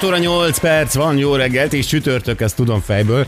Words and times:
6 0.00 0.08
óra 0.08 0.18
8 0.18 0.58
perc 0.58 0.94
van, 0.94 1.16
jó 1.16 1.34
reggelt, 1.34 1.72
és 1.72 1.86
csütörtök, 1.86 2.40
ezt 2.40 2.56
tudom 2.56 2.80
fejből. 2.80 3.26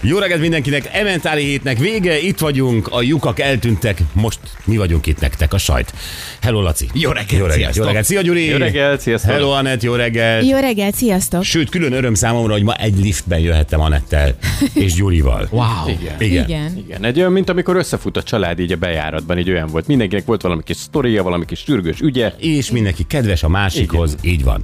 Jó 0.00 0.18
reggelt 0.18 0.40
mindenkinek, 0.40 0.88
ementáli 0.92 1.44
hétnek 1.44 1.78
vége, 1.78 2.18
itt 2.20 2.38
vagyunk, 2.38 2.88
a 2.90 3.02
lyukak 3.02 3.40
eltűntek, 3.40 3.98
most 4.12 4.38
mi 4.64 4.76
vagyunk 4.76 5.06
itt 5.06 5.20
nektek, 5.20 5.52
a 5.52 5.58
sajt. 5.58 5.92
Hello, 6.40 6.60
Laci. 6.60 6.88
Jó 6.92 7.10
reggelt, 7.10 7.40
jó 7.40 7.46
reggelt, 7.46 7.76
jó 7.76 7.84
reggelt. 7.84 8.04
Szia, 8.04 8.20
Gyuri. 8.20 8.44
Jó 8.44 8.56
reggelt, 8.56 9.00
sziasztok. 9.00 9.30
Hello, 9.30 9.50
Anett, 9.50 9.82
jó 9.82 9.94
reggelt. 9.94 10.46
Jó 10.46 10.58
reggelt, 10.58 10.94
sziasztok! 10.94 11.42
Sőt, 11.42 11.70
külön 11.70 11.92
öröm 11.92 12.14
számomra, 12.14 12.52
hogy 12.52 12.62
ma 12.62 12.74
egy 12.74 12.98
liftben 12.98 13.38
jöhettem 13.38 13.80
Anettel 13.80 14.34
és 14.74 14.92
Gyurival. 14.92 15.48
Wow. 15.50 15.66
Igen. 15.88 16.20
Igen. 16.20 16.44
Igen. 16.44 16.76
Igen, 16.76 17.04
egy 17.04 17.18
olyan, 17.18 17.32
mint 17.32 17.48
amikor 17.48 17.76
összefut 17.76 18.16
a 18.16 18.22
család 18.22 18.58
így 18.58 18.72
a 18.72 18.76
bejáratban, 18.76 19.38
így 19.38 19.50
olyan 19.50 19.66
volt. 19.66 19.86
Mindenkinek 19.86 20.24
volt 20.24 20.42
valami 20.42 20.62
kis 20.64 20.76
sztoria, 20.76 21.22
valami 21.22 21.44
kis 21.44 21.58
sürgős 21.58 22.00
ügye. 22.00 22.32
és 22.38 22.70
mindenki 22.70 23.04
kedves 23.06 23.42
a 23.42 23.48
másikhoz, 23.48 24.16
Igen. 24.22 24.34
így 24.34 24.44
van. 24.44 24.62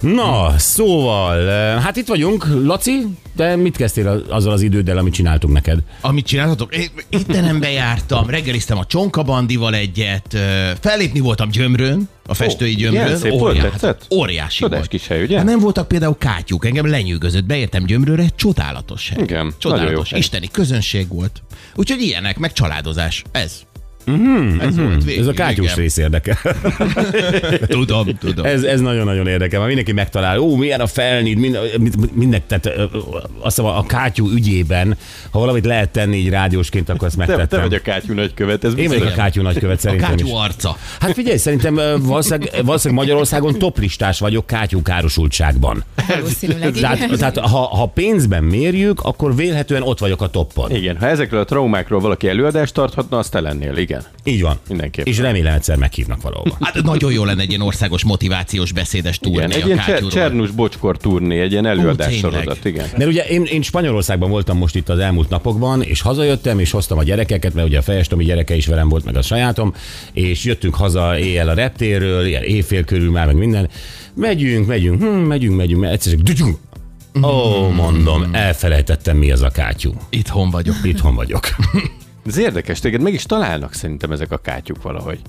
Na, 0.00 0.54
szóval, 0.90 1.46
hát 1.78 1.96
itt 1.96 2.06
vagyunk, 2.06 2.46
Laci, 2.64 3.06
de 3.36 3.56
mit 3.56 3.76
kezdtél 3.76 4.24
azzal 4.28 4.52
az 4.52 4.62
időddel, 4.62 4.98
amit 4.98 5.12
csináltunk 5.12 5.54
neked? 5.54 5.78
Amit 6.00 6.26
csináltatok? 6.26 6.76
Én 6.76 6.88
Ittenembe 7.08 7.70
jártam, 7.70 8.30
reggeliztem 8.30 8.78
a 8.78 8.84
Csonkabandival 8.84 9.74
egyet, 9.74 10.36
fellépni 10.80 11.20
voltam 11.20 11.50
Gyömrön, 11.50 12.08
a 12.26 12.34
festői 12.34 12.74
Ó, 12.74 12.76
Gyömrön. 12.76 13.06
ilyen 13.06 13.18
szép 13.18 13.32
volt, 13.38 13.60
tetszett? 13.60 14.06
óriási 14.14 14.58
Csodás 14.58 14.78
volt. 14.78 14.90
kis 14.90 15.06
hely, 15.06 15.22
ugye? 15.22 15.36
Hát 15.36 15.46
nem 15.46 15.58
voltak 15.58 15.88
például 15.88 16.16
kátyúk, 16.18 16.66
engem 16.66 16.86
lenyűgözött, 16.86 17.44
beértem 17.44 17.84
Gyömrőre, 17.84 18.24
csodálatos 18.36 19.08
hely. 19.08 19.22
Igen, 19.22 19.52
Csodálatos, 19.58 20.10
hely. 20.10 20.18
isteni 20.18 20.48
közönség 20.52 21.08
volt. 21.08 21.42
Úgyhogy 21.74 22.00
ilyenek, 22.00 22.38
meg 22.38 22.52
családozás. 22.52 23.22
Ez. 23.30 23.52
Mm-hmm, 24.10 24.60
ez 24.60 24.76
volt 24.76 25.04
végül, 25.04 25.20
Ez 25.22 25.26
a 25.28 25.32
kátyús 25.32 25.64
igen. 25.64 25.76
rész 25.76 25.96
érdekel. 25.96 26.38
Tudom, 27.66 28.06
tudom. 28.18 28.44
Ez, 28.44 28.62
ez 28.62 28.80
nagyon-nagyon 28.80 29.26
érdekel, 29.26 29.58
mert 29.58 29.66
mindenki 29.66 29.92
megtalál, 29.92 30.38
ó, 30.38 30.56
milyen 30.56 30.80
a 30.80 30.86
felnid, 30.86 31.38
minden, 31.38 31.62
minden 32.12 32.42
tehát 32.46 32.66
azt 33.38 33.56
hiszem 33.56 33.64
a 33.64 33.86
kátyú 33.86 34.28
ügyében, 34.30 34.96
ha 35.30 35.38
valamit 35.38 35.64
lehet 35.64 35.90
tenni 35.90 36.16
így 36.16 36.28
rádiósként, 36.28 36.88
akkor 36.88 37.06
ezt 37.08 37.16
Te, 37.16 37.26
megtettem. 37.26 37.58
te 37.60 37.66
vagy 37.66 37.74
a 37.74 37.80
kátyú 37.82 38.14
nagykövet, 38.14 38.64
ez 38.64 38.76
Én 38.76 38.88
vagyok 38.88 39.06
a 39.06 39.12
kátyú 39.12 39.42
nagykövet 39.42 39.76
A 39.76 39.80
szerintem 39.80 40.10
kátyú 40.10 40.26
is. 40.26 40.32
arca. 40.32 40.76
Hát 41.00 41.12
figyelj, 41.12 41.36
szerintem 41.36 41.74
valószínűleg, 42.02 42.64
valószínűleg 42.64 43.04
Magyarországon 43.04 43.58
toplistás 43.58 44.18
vagyok 44.18 44.46
kátyú 44.46 44.82
károsultságban. 44.82 45.84
Tehát, 46.80 47.08
tehát 47.18 47.38
ha, 47.38 47.58
ha 47.76 47.86
pénzben 47.86 48.44
mérjük, 48.44 49.00
akkor 49.00 49.36
vélhetően 49.36 49.82
ott 49.82 49.98
vagyok 49.98 50.22
a 50.22 50.28
toppon. 50.28 50.74
Igen, 50.74 50.96
ha 50.98 51.06
ezekről 51.06 51.40
a 51.40 51.44
traumákról 51.44 52.00
valaki 52.00 52.28
előadást 52.28 52.74
tarthatna, 52.74 53.18
azt 53.18 53.30
te 53.30 53.40
lennél, 53.40 53.76
igen. 53.76 53.99
Így 54.24 54.42
van. 54.42 54.58
Mindenképp. 54.68 55.06
És 55.06 55.18
remélem 55.18 55.54
egyszer 55.54 55.76
meghívnak 55.76 56.22
valahova. 56.22 56.56
Hát 56.60 56.82
nagyon 56.82 57.12
jó 57.12 57.24
lenne 57.24 57.42
egy 57.42 57.48
ilyen 57.48 57.60
országos 57.60 58.04
motivációs 58.04 58.72
beszédes 58.72 59.18
Igen, 59.22 59.32
turné 59.32 59.54
egy 59.54 59.62
a 59.62 59.66
ilyen 59.66 59.78
cser-. 59.78 60.08
Csernus 60.08 60.50
bocskor 60.50 60.96
turné, 60.96 61.40
egy 61.40 61.52
ilyen 61.52 61.66
előadás 61.66 62.06
tényleg. 62.06 62.32
sorozat, 62.32 62.64
igen. 62.64 62.86
Mert 62.96 63.10
ugye 63.10 63.24
én, 63.24 63.44
én 63.44 63.62
Spanyolországban 63.62 64.30
voltam 64.30 64.58
most 64.58 64.76
itt 64.76 64.88
az 64.88 64.98
elmúlt 64.98 65.28
napokban, 65.28 65.82
és 65.82 66.00
hazajöttem, 66.00 66.58
és 66.58 66.70
hoztam 66.70 66.98
a 66.98 67.02
gyerekeket, 67.02 67.54
mert 67.54 67.66
ugye 67.66 67.78
a 67.78 67.82
fejes 67.82 68.06
Tomi 68.06 68.24
gyereke 68.24 68.54
is 68.54 68.66
velem 68.66 68.88
volt, 68.88 69.04
meg 69.04 69.16
a 69.16 69.22
sajátom, 69.22 69.74
és 70.12 70.44
jöttünk 70.44 70.74
haza 70.74 71.18
éjjel 71.18 71.48
a 71.48 71.54
reptérről, 71.54 72.26
ilyen 72.26 72.42
éjfél 72.42 72.84
körül 72.84 73.10
már, 73.10 73.26
meg 73.26 73.36
minden. 73.36 73.68
Megyünk, 74.14 74.66
megyünk, 74.66 75.00
hm, 75.00 75.06
megyünk, 75.06 75.56
megyünk, 75.56 75.80
mert 75.80 75.92
egyszer 75.92 76.12
csak 76.12 76.22
dügyünk. 76.22 76.58
Ó, 77.22 77.68
mondom, 77.68 78.28
elfelejtettem 78.32 79.16
mi 79.16 79.30
az 79.30 79.42
a 79.42 79.48
kátyú. 79.48 79.92
Itthon 80.10 80.50
vagyok. 80.50 80.76
Itthon 80.82 81.14
vagyok. 81.14 81.48
Ez 82.26 82.36
érdekes, 82.36 82.80
téged 82.80 83.00
meg 83.00 83.12
is 83.12 83.26
találnak 83.26 83.72
szerintem 83.72 84.12
ezek 84.12 84.30
a 84.30 84.38
kátyuk 84.38 84.82
valahogy. 84.82 85.20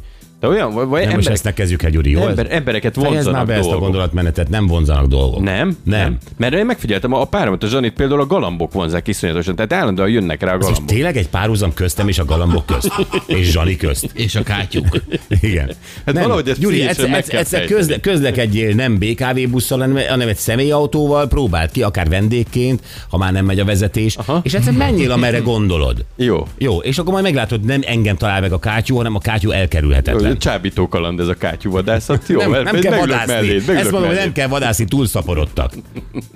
De 0.42 0.48
olyan, 0.48 0.74
vagy, 0.74 0.88
Nem 0.90 0.90
most 0.92 1.06
emberek, 1.08 1.32
ezt 1.32 1.44
ne 1.44 1.54
kezdjük 1.54 1.84
el, 1.84 1.90
Gyuri, 1.90 2.12
jó? 2.12 2.28
ember, 2.28 2.48
embereket 2.50 2.94
Fejezd 2.94 3.14
már 3.14 3.24
vonzanak 3.24 3.48
be 3.48 3.54
ezt 3.54 3.62
a 3.62 3.66
dolgok. 3.66 3.84
gondolatmenetet, 3.84 4.50
nem 4.50 4.68
vonzanak 4.68 5.06
dolgok. 5.08 5.42
Nem? 5.42 5.78
Nem. 5.84 6.18
Mert 6.38 6.54
én 6.54 6.66
megfigyeltem, 6.66 7.14
a 7.14 7.26
páromat, 7.26 7.64
a 7.64 7.68
Zsanit 7.68 7.94
például 7.94 8.20
a 8.22 8.26
galambok 8.26 8.74
vonzák 8.74 9.08
iszonyatosan, 9.08 9.56
tehát 9.56 9.74
állandóan 9.74 10.10
jönnek 10.10 10.42
rá 10.42 10.48
a 10.52 10.54
Ez 10.54 10.60
most 10.60 10.70
galambok. 10.72 10.96
tényleg 10.96 11.18
egy 11.18 11.30
párhuzam 11.30 11.74
köztem 11.74 12.08
és 12.08 12.20
a 12.20 12.26
galambok 12.26 12.66
közt. 12.66 12.92
És 13.40 13.52
Zsani 13.52 13.76
közt. 13.76 14.10
És 14.14 14.36
a 14.36 14.44
kátyúk. 14.44 15.02
Igen. 15.42 15.72
Hát 16.06 16.20
valahogy 16.20 16.48
ezt 16.50 16.60
Gyuri, 16.60 16.82
egyszer, 16.88 17.10
meg 17.10 17.18
egyszer, 17.18 17.40
egyszer 17.40 17.66
közle, 17.66 18.00
közlekedjél 18.00 18.76
nem 18.76 18.98
BKV 18.98 19.50
busszal, 19.50 19.80
hanem, 19.80 20.04
hanem 20.10 20.28
egy 20.28 20.38
személyautóval, 20.38 21.28
próbáld 21.28 21.72
ki, 21.72 21.82
akár 21.84 22.10
vendégként, 22.10 22.82
ha 23.10 23.18
már 23.18 23.32
nem 23.32 23.46
megy 23.46 23.60
a 23.60 23.66
vezetés, 23.66 24.16
Aha. 24.16 24.40
és 24.44 24.54
egyszer 24.54 24.74
menjél, 24.74 25.12
amerre 25.12 25.40
gondolod. 25.54 26.06
Jó. 26.16 26.48
Jó, 26.58 26.78
és 26.80 26.98
akkor 26.98 27.12
majd 27.12 27.24
meglátod, 27.24 27.64
nem 27.66 27.82
engem 27.86 28.16
talál 28.18 28.42
meg 28.42 28.52
a 28.52 28.60
kátyú, 28.60 28.96
hanem 28.96 29.16
a 29.16 29.20
kátyú 29.20 29.52
elkerülhetetlen. 29.52 30.31
Csábító 30.38 30.88
kaland 30.88 31.20
ez 31.20 31.28
a 31.28 31.34
kátyúvadászat. 31.34 32.28
Jó, 32.28 32.40
nem, 32.40 32.50
mert 32.50 32.72
nem 32.72 32.80
kell 32.80 33.00
vadászni. 33.00 33.34
mellé, 33.34 33.54
megülök 33.58 33.80
Ezt 33.80 33.92
mondom, 33.92 34.10
hogy 34.10 34.20
nem 34.20 34.32
kell 34.32 34.48
vadászni, 34.48 34.86
túlszaporodtak. 34.86 35.74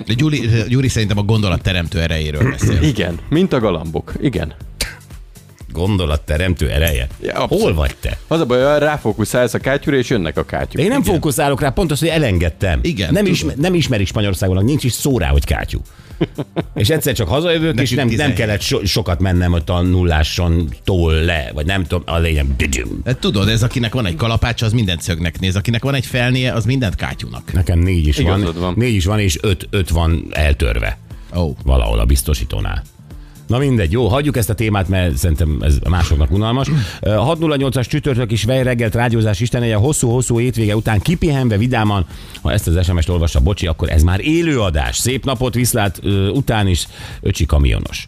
De 0.05 0.13
Gyuri, 0.13 0.49
Gyuri 0.67 0.87
szerintem 0.87 1.17
a 1.17 1.23
gondolat 1.23 1.61
teremtő 1.61 1.99
erejéről 1.99 2.49
beszél. 2.51 2.81
Igen, 2.81 3.19
mint 3.29 3.53
a 3.53 3.59
galambok. 3.59 4.13
Igen. 4.21 4.53
Gondolatteremtő 5.75 6.69
ereje. 6.69 7.07
Ja, 7.21 7.33
abszolút. 7.33 7.63
Hol 7.63 7.73
vagy 7.73 7.95
te? 7.99 8.17
Az 8.27 8.39
a 8.39 8.45
baj, 8.45 8.79
ráfókuszálsz 8.79 9.53
a 9.53 9.59
kátyúra, 9.59 9.97
és 9.97 10.09
jönnek 10.09 10.37
a 10.37 10.45
kátyúk. 10.45 10.75
De 10.75 10.81
én 10.81 10.89
nem 10.89 11.03
fókuszálok 11.03 11.61
rá, 11.61 11.69
pont 11.69 11.91
az, 11.91 11.99
hogy 11.99 12.07
elengedtem. 12.07 12.79
Igen, 12.81 13.13
nem, 13.13 13.15
tudom. 13.15 13.31
ismer, 13.31 13.55
nem 13.55 13.73
ismerik 13.73 14.07
Spanyolországon, 14.07 14.63
nincs 14.65 14.83
is 14.83 14.91
szó 14.91 15.17
rá, 15.17 15.27
hogy 15.27 15.45
kátyú. 15.45 15.81
És 16.75 16.89
egyszer 16.89 17.13
csak 17.13 17.27
hazajövök, 17.27 17.79
és 17.81 17.89
nem, 17.89 17.97
nem 17.97 18.07
17. 18.07 18.35
kellett 18.35 18.61
so, 18.61 18.85
sokat 18.85 19.19
mennem 19.19 19.53
ott 19.53 19.69
a 19.69 19.81
nulláson 19.81 20.69
tól 20.83 21.13
le, 21.13 21.51
vagy 21.53 21.65
nem 21.65 21.83
tudom, 21.83 22.03
a 22.05 22.17
lényeg. 22.17 22.45
De 23.03 23.15
tudod, 23.15 23.47
ez 23.47 23.63
akinek 23.63 23.93
van 23.93 24.05
egy 24.05 24.15
kalapácsa, 24.15 24.65
az 24.65 24.73
mindent 24.73 25.01
szögnek 25.01 25.39
néz. 25.39 25.55
Akinek 25.55 25.83
van 25.83 25.93
egy 25.93 26.05
felnie, 26.05 26.53
az 26.53 26.65
mindent 26.65 26.95
kátyúnak. 26.95 27.53
Nekem 27.53 27.79
négy 27.79 28.07
is 28.07 28.17
van, 28.17 28.39
Igazad 28.39 28.59
van. 28.59 28.73
Négy 28.77 28.93
is 28.93 29.05
van, 29.05 29.19
és 29.19 29.37
öt, 29.41 29.67
öt 29.69 29.89
van 29.89 30.27
eltörve. 30.31 30.97
Oh. 31.33 31.55
Valahol 31.63 31.99
a 31.99 32.05
biztosítónál. 32.05 32.83
Na 33.47 33.57
mindegy, 33.57 33.91
jó, 33.91 34.07
hagyjuk 34.07 34.37
ezt 34.37 34.49
a 34.49 34.53
témát, 34.53 34.87
mert 34.87 35.17
szerintem 35.17 35.57
ez 35.61 35.77
másoknak 35.89 36.31
unalmas. 36.31 36.67
A 37.01 37.35
608-as 37.35 37.87
csütörtök 37.87 38.31
is 38.31 38.43
vej 38.43 38.63
reggelt 38.63 38.95
rádiózás 38.95 39.39
isteneje, 39.39 39.75
hosszú-hosszú 39.75 40.39
étvége 40.39 40.75
után 40.75 40.99
kipihenve 40.99 41.57
vidáman, 41.57 42.05
ha 42.41 42.51
ezt 42.51 42.67
az 42.67 42.85
SMS-t 42.85 43.09
olvassa, 43.09 43.39
bocsi, 43.39 43.67
akkor 43.67 43.89
ez 43.89 44.03
már 44.03 44.19
élőadás. 44.19 44.97
Szép 44.97 45.25
napot, 45.25 45.53
viszlát 45.53 46.01
után 46.33 46.67
is, 46.67 46.87
öcsi 47.21 47.45
kamionos. 47.45 48.07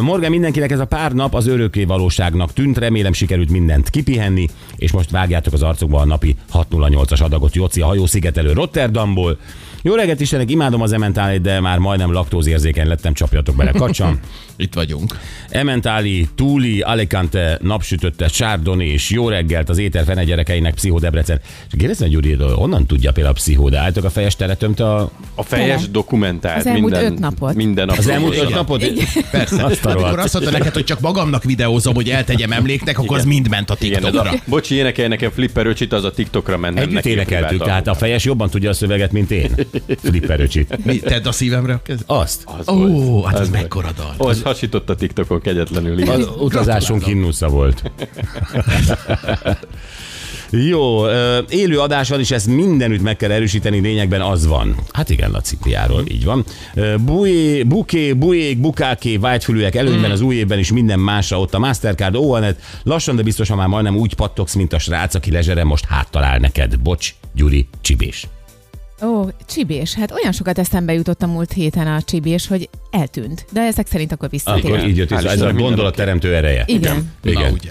Morgan, 0.00 0.30
mindenkinek 0.30 0.70
ez 0.70 0.80
a 0.80 0.84
pár 0.84 1.12
nap 1.12 1.34
az 1.34 1.46
örökké 1.46 1.84
valóságnak 1.84 2.52
tűnt, 2.52 2.78
remélem 2.78 3.12
sikerült 3.12 3.50
mindent 3.50 3.90
kipihenni, 3.90 4.48
és 4.76 4.92
most 4.92 5.10
vágjátok 5.10 5.52
az 5.52 5.62
arcokba 5.62 6.00
a 6.00 6.04
napi 6.04 6.36
608-as 6.52 7.22
adagot 7.22 7.54
Joci 7.54 7.80
a 7.80 7.86
hajószigetelő 7.86 8.52
Rotterdamból. 8.52 9.38
Jó 9.82 9.94
reggelt 9.94 10.20
Istenek, 10.20 10.50
imádom 10.50 10.82
az 10.82 10.92
ementálit, 10.92 11.40
de 11.40 11.60
már 11.60 11.78
majdnem 11.78 12.12
laktózérzékeny 12.12 12.86
lettem, 12.86 13.12
csapjatok 13.12 13.56
bele 13.56 13.70
kacsam. 13.70 14.20
Itt 14.60 14.74
vagyunk. 14.74 15.18
Ementáli, 15.48 16.28
Túli, 16.34 16.80
Alicante, 16.80 17.58
napsütötte, 17.62 18.28
Sárdoni 18.28 18.86
és 18.86 19.10
jó 19.10 19.28
reggelt 19.28 19.68
az 19.68 19.78
éter 19.78 20.04
fene 20.04 20.24
gyerekeinek, 20.24 20.74
Pszichó 20.74 20.98
Debrecen. 20.98 21.40
És 21.70 21.78
kérdezem, 21.78 22.08
Gyuri, 22.08 22.32
honnan 22.34 22.86
tudja 22.86 23.12
például 23.12 23.34
a 23.34 23.38
Pszichó, 23.38 23.68
de 23.68 23.78
álltok 23.78 24.04
a 24.04 24.10
fejes 24.10 24.36
teretömte 24.36 24.94
a... 24.94 25.10
A 25.34 25.42
fejes 25.42 25.76
Tele. 25.80 25.90
dokumentált 25.90 26.58
Az 26.58 26.66
elmúlt 26.66 26.92
minden, 26.92 27.12
öt 27.12 27.18
napot. 27.18 27.54
Minden 27.54 27.86
nap. 27.86 27.98
Az 27.98 28.08
elmúlt 28.08 28.34
öt 28.34 28.42
Igen. 28.42 28.52
napot? 28.52 28.84
Persze. 29.30 29.64
Azt 29.64 29.84
Amikor 29.84 30.18
azt 30.18 30.32
mondta 30.32 30.50
neked, 30.52 30.72
hogy 30.72 30.84
csak 30.84 31.00
magamnak 31.00 31.44
videózom, 31.44 31.94
hogy 31.94 32.08
eltegyem 32.08 32.52
emléknek, 32.52 32.98
akkor 32.98 33.18
az 33.18 33.24
mind 33.24 33.48
ment 33.48 33.70
a 33.70 33.76
Igen, 33.80 34.02
TikTokra. 34.02 34.30
a, 34.30 34.34
bocsi, 34.46 34.74
énekelj 34.74 35.08
nekem 35.08 35.30
Flipper 35.30 35.66
öcsit, 35.66 35.92
az 35.92 36.04
a 36.04 36.10
TikTokra 36.10 36.56
menne. 36.56 36.80
Együtt 36.80 37.06
énekeltük, 37.06 37.62
tehát 37.62 37.86
a 37.86 37.94
fejes 37.94 38.24
jobban 38.24 38.50
tudja 38.50 38.70
a 38.70 38.72
szöveget, 38.72 39.12
mint 39.12 39.30
én. 39.30 39.54
Flipper 40.02 40.40
öcsit. 40.40 40.84
Mi, 40.84 40.98
tedd 40.98 41.26
a 41.26 41.32
szívemre? 41.32 41.80
Azt. 42.06 42.42
Az 42.58 42.68
Ó, 42.68 42.86
volt. 42.86 43.24
hát 43.26 43.34
Az 43.34 43.40
ez 43.40 43.48
mekkora 43.48 43.90
dal. 43.96 44.14
Az 44.28 44.42
hasított 44.48 44.90
a 44.90 44.94
TikTokon 44.94 45.40
kegyetlenül. 45.40 45.98
igen. 45.98 46.20
Az 46.20 46.28
utazásunk 46.38 47.02
himnusza 47.02 47.48
volt. 47.48 47.82
Jó, 50.50 51.06
élő 51.48 51.78
adás 51.78 52.08
van, 52.08 52.20
és 52.20 52.30
ezt 52.30 52.46
mindenütt 52.46 53.02
meg 53.02 53.16
kell 53.16 53.30
erősíteni, 53.30 53.80
lényegben 53.80 54.20
az 54.20 54.46
van. 54.46 54.74
Hát 54.92 55.10
igen, 55.10 55.30
Laci 55.30 55.56
piáról, 55.62 56.02
így 56.08 56.24
van. 56.24 56.44
Ö, 56.74 56.94
Bujé, 56.96 57.62
buké, 57.62 58.12
bujék, 58.12 58.60
bukáké, 58.60 59.16
vágyfülű 59.16 59.58
örülőek 59.58 59.74
előnyben 59.76 60.10
az 60.10 60.20
új 60.20 60.34
évben 60.34 60.58
is 60.58 60.72
minden 60.72 60.98
másra 61.00 61.40
ott 61.40 61.54
a 61.54 61.58
Mastercard, 61.58 62.16
Oanet, 62.16 62.60
lassan, 62.82 63.16
de 63.16 63.22
biztosan 63.22 63.56
már 63.56 63.68
majdnem 63.68 63.96
úgy 63.96 64.14
pattogsz, 64.14 64.54
mint 64.54 64.72
a 64.72 64.78
srác, 64.78 65.14
aki 65.14 65.30
lezsere 65.30 65.64
most 65.64 65.84
háttalál 65.84 66.38
neked. 66.38 66.78
Bocs, 66.80 67.14
Gyuri, 67.34 67.68
Csibés. 67.80 68.26
Ó, 69.02 69.28
csibés. 69.46 69.94
Hát 69.94 70.10
olyan 70.10 70.32
sokat 70.32 70.58
eszembe 70.58 70.92
jutott 70.92 71.22
a 71.22 71.26
múlt 71.26 71.52
héten 71.52 71.86
a 71.86 72.02
csibés, 72.02 72.46
hogy 72.46 72.68
eltűnt. 72.90 73.46
De 73.52 73.60
ezek 73.60 73.86
szerint 73.86 74.12
akkor 74.12 74.30
visszatér. 74.30 74.64
Akkor 74.72 74.88
így 74.88 74.96
jött 74.96 75.08
vissza. 75.08 75.30
Ez 75.30 75.40
a 75.40 75.52
gondolatteremtő 75.52 76.34
ereje. 76.34 76.62
Igen. 76.66 77.12
Igen. 77.22 77.42
Na 77.42 77.48
ugye. 77.50 77.70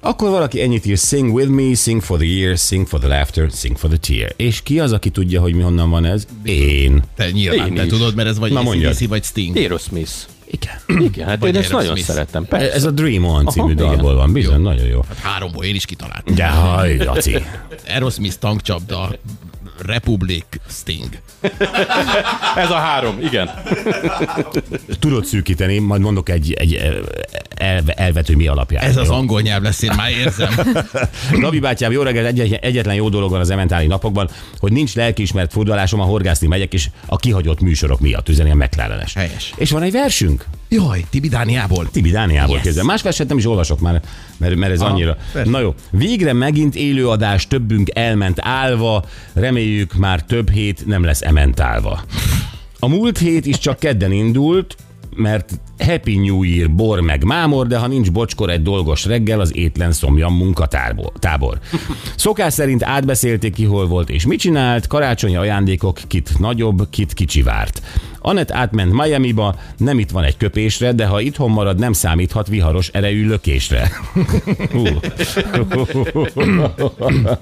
Akkor 0.00 0.30
valaki 0.30 0.60
ennyit 0.62 0.86
ír, 0.86 0.98
sing 0.98 1.34
with 1.34 1.48
me, 1.48 1.74
sing 1.74 2.02
for 2.02 2.18
the 2.18 2.26
years, 2.26 2.60
sing 2.66 2.86
for 2.86 2.98
the 3.00 3.08
laughter, 3.08 3.50
sing 3.52 3.76
for 3.76 3.90
the 3.90 3.98
tear. 3.98 4.32
És 4.36 4.62
ki 4.62 4.80
az, 4.80 4.92
aki 4.92 5.10
tudja, 5.10 5.40
hogy 5.40 5.54
mi 5.54 5.62
honnan 5.62 5.90
van 5.90 6.04
ez? 6.04 6.26
Én. 6.42 7.02
Te 7.16 7.30
nyilván 7.30 7.66
Én 7.68 7.74
te 7.74 7.84
is. 7.84 7.90
tudod, 7.90 8.14
mert 8.14 8.28
ez 8.28 8.38
vagy. 8.38 8.52
ACDC 8.56 9.06
vagy 9.08 9.24
Sting. 9.24 9.56
Aerosmith. 9.56 10.10
Igen. 10.50 11.00
Igen, 11.06 11.26
hát 11.26 11.38
Vagy 11.40 11.48
én 11.54 11.60
ezt 11.60 11.64
nagyon 11.70 11.80
Aerosmith. 11.82 12.08
szerettem. 12.10 12.44
Persze. 12.46 12.72
Ez 12.72 12.84
a 12.84 12.90
Dream 12.90 13.24
On 13.24 13.46
című 13.46 13.74
Aha, 13.74 13.74
dalból 13.74 14.14
van, 14.14 14.32
bizony, 14.32 14.60
nagyon 14.60 14.86
jó. 14.86 15.04
Hát 15.08 15.18
háromból 15.18 15.64
én 15.64 15.74
is 15.74 15.84
kitaláltam. 15.84 16.34
De 16.34 16.46
haj, 16.46 16.96
Laci. 16.96 17.36
Aerosmith 17.88 18.36
tankcsapda, 18.36 19.10
Republic, 19.86 20.44
Sting. 20.68 21.08
Ez 22.56 22.70
a 22.70 22.74
három, 22.74 23.18
igen. 23.20 23.50
Tudod 24.98 25.24
szűkíteni, 25.24 25.78
majd 25.78 26.00
mondok 26.00 26.28
egy, 26.28 26.52
egy 26.52 26.98
elve, 27.54 27.92
elvető 27.92 28.36
mi 28.36 28.46
alapján. 28.46 28.84
Ez 28.84 28.96
az 28.96 29.06
Jó? 29.06 29.14
angol 29.14 29.40
nyelv 29.40 29.62
lesz, 29.62 29.82
én 29.82 29.92
már 29.96 30.10
érzem. 30.10 30.54
Gabi 31.40 31.58
bátyám, 31.60 31.92
jó 31.92 32.02
reggel, 32.02 32.26
egy, 32.26 32.52
egyetlen 32.52 32.94
jó 32.94 33.08
dolog 33.08 33.30
van 33.30 33.40
az 33.40 33.50
ementáli 33.50 33.86
napokban, 33.86 34.28
hogy 34.58 34.72
nincs 34.72 34.94
lelkiismert 34.94 35.52
furdalásom, 35.52 36.00
a 36.00 36.04
horgászni 36.04 36.46
megyek, 36.46 36.72
és 36.72 36.88
a 37.06 37.16
kihagyott 37.16 37.60
műsorok 37.60 38.00
miatt 38.00 38.28
üzeni 38.28 38.50
a 38.50 38.54
McLarenes. 38.54 39.14
Helyes. 39.14 39.52
És 39.56 39.70
van 39.70 39.82
egy 39.82 39.92
versünk, 39.92 40.44
Jaj, 40.68 41.04
Tibi 41.10 41.28
Dániából. 41.28 41.88
Tibi 41.92 42.10
Dániából 42.10 42.60
Yes. 42.64 42.74
yes. 42.74 42.84
Más 42.84 43.02
verset 43.02 43.28
nem 43.28 43.38
is 43.38 43.46
olvasok 43.46 43.80
már, 43.80 44.02
mert, 44.36 44.54
mert 44.54 44.72
ez 44.72 44.80
Aha, 44.80 44.90
annyira. 44.90 45.16
persze. 45.32 45.50
Na 45.50 45.60
jó, 45.60 45.74
végre 45.90 46.32
megint 46.32 46.74
élőadás, 46.74 47.46
többünk 47.46 47.90
elment 47.94 48.38
állva, 48.40 49.04
reméljük 49.32 49.67
már 49.96 50.22
több 50.24 50.50
hét 50.50 50.86
nem 50.86 51.04
lesz 51.04 51.22
ementálva. 51.22 52.00
A 52.78 52.88
múlt 52.88 53.18
hét 53.18 53.46
is 53.46 53.58
csak 53.58 53.78
kedden 53.78 54.12
indult, 54.12 54.76
mert 55.16 55.60
Happy 55.78 56.16
New 56.16 56.42
Year, 56.42 56.70
bor 56.70 57.00
meg 57.00 57.24
mámor, 57.24 57.66
de 57.66 57.78
ha 57.78 57.86
nincs 57.86 58.10
bocskor 58.10 58.50
egy 58.50 58.62
dolgos 58.62 59.04
reggel, 59.04 59.40
az 59.40 59.56
étlen 59.56 59.92
szomjan 59.92 60.32
munkatábor. 60.32 61.12
tábor. 61.18 61.58
Szokás 62.16 62.52
szerint 62.52 62.82
átbeszélték 62.84 63.54
ki, 63.54 63.64
hol 63.64 63.86
volt 63.86 64.10
és 64.10 64.26
mit 64.26 64.40
csinált, 64.40 64.86
karácsonyi 64.86 65.36
ajándékok 65.36 66.00
kit 66.06 66.38
nagyobb, 66.38 66.90
kit 66.90 67.12
kicsi 67.12 67.42
várt. 67.42 67.82
Anett 68.20 68.50
átment 68.50 68.92
Miami-ba, 68.92 69.56
nem 69.76 69.98
itt 69.98 70.10
van 70.10 70.24
egy 70.24 70.36
köpésre, 70.36 70.92
de 70.92 71.06
ha 71.06 71.20
itthon 71.20 71.50
marad, 71.50 71.78
nem 71.78 71.92
számíthat 71.92 72.48
viharos 72.48 72.88
erejű 72.88 73.26
lökésre. 73.26 73.90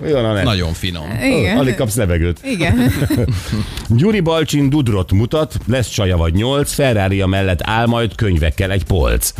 Mi 0.00 0.12
van, 0.12 0.24
Anett? 0.24 0.44
Nagyon 0.44 0.72
finom. 0.72 1.08
Igen. 1.22 1.58
Alig 1.58 1.74
kapsz 1.74 1.96
levegőt. 1.96 2.40
Igen. 2.44 2.92
Gyuri 3.88 4.20
Balcsin 4.20 4.68
dudrot 4.68 5.12
mutat, 5.12 5.54
lesz 5.66 5.88
csaja 5.88 6.16
vagy 6.16 6.34
nyolc, 6.34 6.72
ferrari 6.72 7.24
mellett 7.24 7.60
áll 7.62 7.86
majd 7.86 8.14
könyvekkel 8.26 8.70
egy 8.70 8.84
polc. 8.84 9.32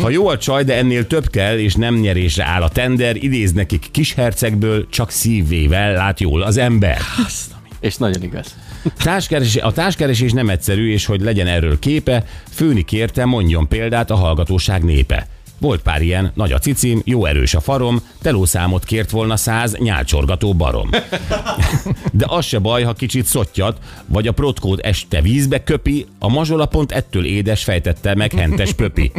Ha 0.00 0.10
jó 0.10 0.28
a 0.28 0.38
csaj, 0.38 0.64
de 0.64 0.76
ennél 0.76 1.06
több 1.06 1.30
kell, 1.30 1.58
és 1.58 1.74
nem 1.74 1.94
nyerésre 1.94 2.44
áll 2.44 2.62
a 2.62 2.68
tender, 2.68 3.16
idéz 3.16 3.52
nekik 3.52 3.88
kishercegből, 3.90 4.88
csak 4.88 5.10
szívével 5.10 5.92
lát 5.92 6.20
jól 6.20 6.42
az 6.42 6.56
ember. 6.56 6.98
És 7.80 7.96
nagyon 7.96 8.22
igaz. 8.22 8.56
Társkeresés, 9.02 9.62
a 9.62 9.72
társkeresés 9.72 10.32
nem 10.32 10.48
egyszerű, 10.48 10.92
és 10.92 11.06
hogy 11.06 11.20
legyen 11.20 11.46
erről 11.46 11.78
képe, 11.78 12.24
főni 12.50 12.82
kérte, 12.82 13.24
mondjon 13.24 13.68
példát 13.68 14.10
a 14.10 14.14
hallgatóság 14.14 14.84
népe. 14.84 15.26
Volt 15.58 15.82
pár 15.82 16.02
ilyen, 16.02 16.30
nagy 16.34 16.52
a 16.52 16.58
cicim, 16.58 17.02
jó 17.04 17.24
erős 17.24 17.54
a 17.54 17.60
farom, 17.60 18.00
telószámot 18.22 18.84
kért 18.84 19.10
volna 19.10 19.36
száz 19.36 19.76
nyálcsorgató 19.78 20.54
barom. 20.54 20.90
De 22.12 22.24
az 22.28 22.44
se 22.44 22.58
baj, 22.58 22.82
ha 22.82 22.92
kicsit 22.92 23.24
szottyat, 23.24 23.78
vagy 24.06 24.26
a 24.26 24.32
protkód 24.32 24.80
este 24.82 25.20
vízbe 25.20 25.62
köpi, 25.62 26.06
a 26.18 26.28
mazsola 26.28 26.66
pont 26.66 26.92
ettől 26.92 27.24
édes 27.24 27.64
fejtette 27.64 28.14
meg 28.14 28.32
hentes 28.32 28.72
pöpi. 28.72 29.12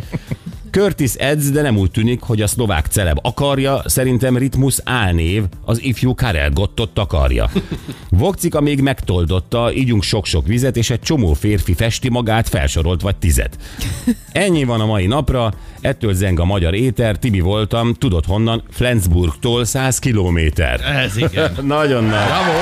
Curtis 0.71 1.13
edz, 1.13 1.49
de 1.49 1.61
nem 1.61 1.77
úgy 1.77 1.91
tűnik, 1.91 2.21
hogy 2.21 2.41
a 2.41 2.47
szlovák 2.47 2.85
celeb 2.85 3.19
akarja, 3.21 3.81
szerintem 3.85 4.37
ritmus 4.37 4.77
álnév 4.83 5.43
az 5.65 5.83
ifjú 5.83 6.15
Karel 6.15 6.49
Gottot 6.49 6.93
takarja. 6.93 7.49
Vokcika 8.09 8.61
még 8.61 8.81
megtoldotta, 8.81 9.73
ígyunk 9.73 10.03
sok-sok 10.03 10.47
vizet, 10.47 10.77
és 10.77 10.89
egy 10.89 10.99
csomó 10.99 11.33
férfi 11.33 11.73
festi 11.73 12.09
magát, 12.09 12.49
felsorolt 12.49 13.01
vagy 13.01 13.15
tizet. 13.15 13.57
Ennyi 14.31 14.63
van 14.63 14.81
a 14.81 14.85
mai 14.85 15.05
napra, 15.05 15.53
ettől 15.81 16.13
zeng 16.13 16.39
a 16.39 16.45
magyar 16.45 16.73
éter, 16.73 17.17
Tibi 17.17 17.39
voltam, 17.39 17.93
tudod 17.93 18.25
honnan, 18.25 18.63
Flensburgtól 18.69 19.65
100 19.65 19.99
kilométer. 19.99 20.81
Ez 20.81 21.17
igen. 21.17 21.51
Nagyon 21.75 22.03
nagy. 22.03 22.25
Bravo. 22.25 22.59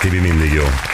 Tibi 0.00 0.18
mindig 0.18 0.52
jó. 0.52 0.89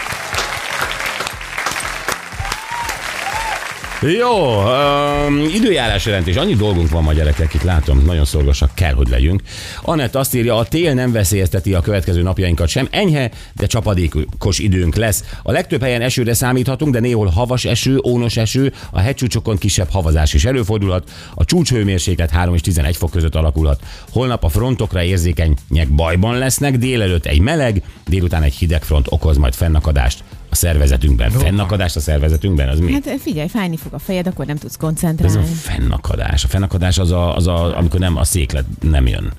Jó, 4.01 4.63
um, 4.63 5.39
időjárás 5.53 6.05
jelentés. 6.05 6.35
Annyi 6.35 6.55
dolgunk 6.55 6.89
van 6.89 7.03
ma 7.03 7.13
gyerekek, 7.13 7.53
itt 7.53 7.63
látom, 7.63 8.03
nagyon 8.05 8.25
szorgosak 8.25 8.71
kell, 8.73 8.93
hogy 8.93 9.07
legyünk. 9.07 9.41
Anett 9.81 10.15
azt 10.15 10.35
írja, 10.35 10.55
a 10.55 10.65
tél 10.65 10.93
nem 10.93 11.11
veszélyezteti 11.11 11.73
a 11.73 11.81
következő 11.81 12.21
napjainkat 12.21 12.67
sem. 12.67 12.87
Enyhe, 12.91 13.31
de 13.53 13.65
csapadékos 13.65 14.59
időnk 14.59 14.95
lesz. 14.95 15.23
A 15.43 15.51
legtöbb 15.51 15.81
helyen 15.81 16.01
esőre 16.01 16.33
számíthatunk, 16.33 16.93
de 16.93 16.99
néhol 16.99 17.27
havas 17.27 17.65
eső, 17.65 17.99
ónos 18.05 18.37
eső, 18.37 18.73
a 18.91 18.99
hegycsúcsokon 18.99 19.57
kisebb 19.57 19.89
havazás 19.91 20.33
is 20.33 20.45
előfordulhat. 20.45 21.09
A 21.35 21.45
csúcshőmérséklet 21.45 22.29
3 22.29 22.53
és 22.53 22.61
11 22.61 22.97
fok 22.97 23.11
között 23.11 23.35
alakulhat. 23.35 23.81
Holnap 24.11 24.43
a 24.43 24.49
frontokra 24.49 25.03
érzékenyek 25.03 25.89
bajban 25.95 26.37
lesznek, 26.37 26.77
délelőtt 26.77 27.25
egy 27.25 27.39
meleg, 27.39 27.81
délután 28.07 28.43
egy 28.43 28.55
hideg 28.55 28.83
front 28.83 29.05
okoz 29.09 29.37
majd 29.37 29.53
fennakadást 29.53 30.23
szervezetünkben. 30.57 31.29
Fennakadást 31.29 31.95
a 31.95 31.99
szervezetünkben, 31.99 32.69
az 32.69 32.79
mi? 32.79 32.91
Hát 32.93 33.09
figyelj, 33.21 33.47
fájni 33.47 33.77
fog 33.77 33.93
a 33.93 33.99
fejed, 33.99 34.27
akkor 34.27 34.45
nem 34.45 34.55
tudsz 34.57 34.73
Ez 34.73 34.77
a 34.81 34.85
koncentrálni. 34.85 35.45
fennakadás. 35.53 36.43
A 36.43 36.47
fennakadás 36.47 36.97
az, 36.97 37.11
a, 37.11 37.35
az 37.35 37.47
a, 37.47 37.77
amikor 37.77 37.99
nem 37.99 38.17
a 38.17 38.23
széklet 38.23 38.65
nem 38.81 39.07
jön. 39.07 39.31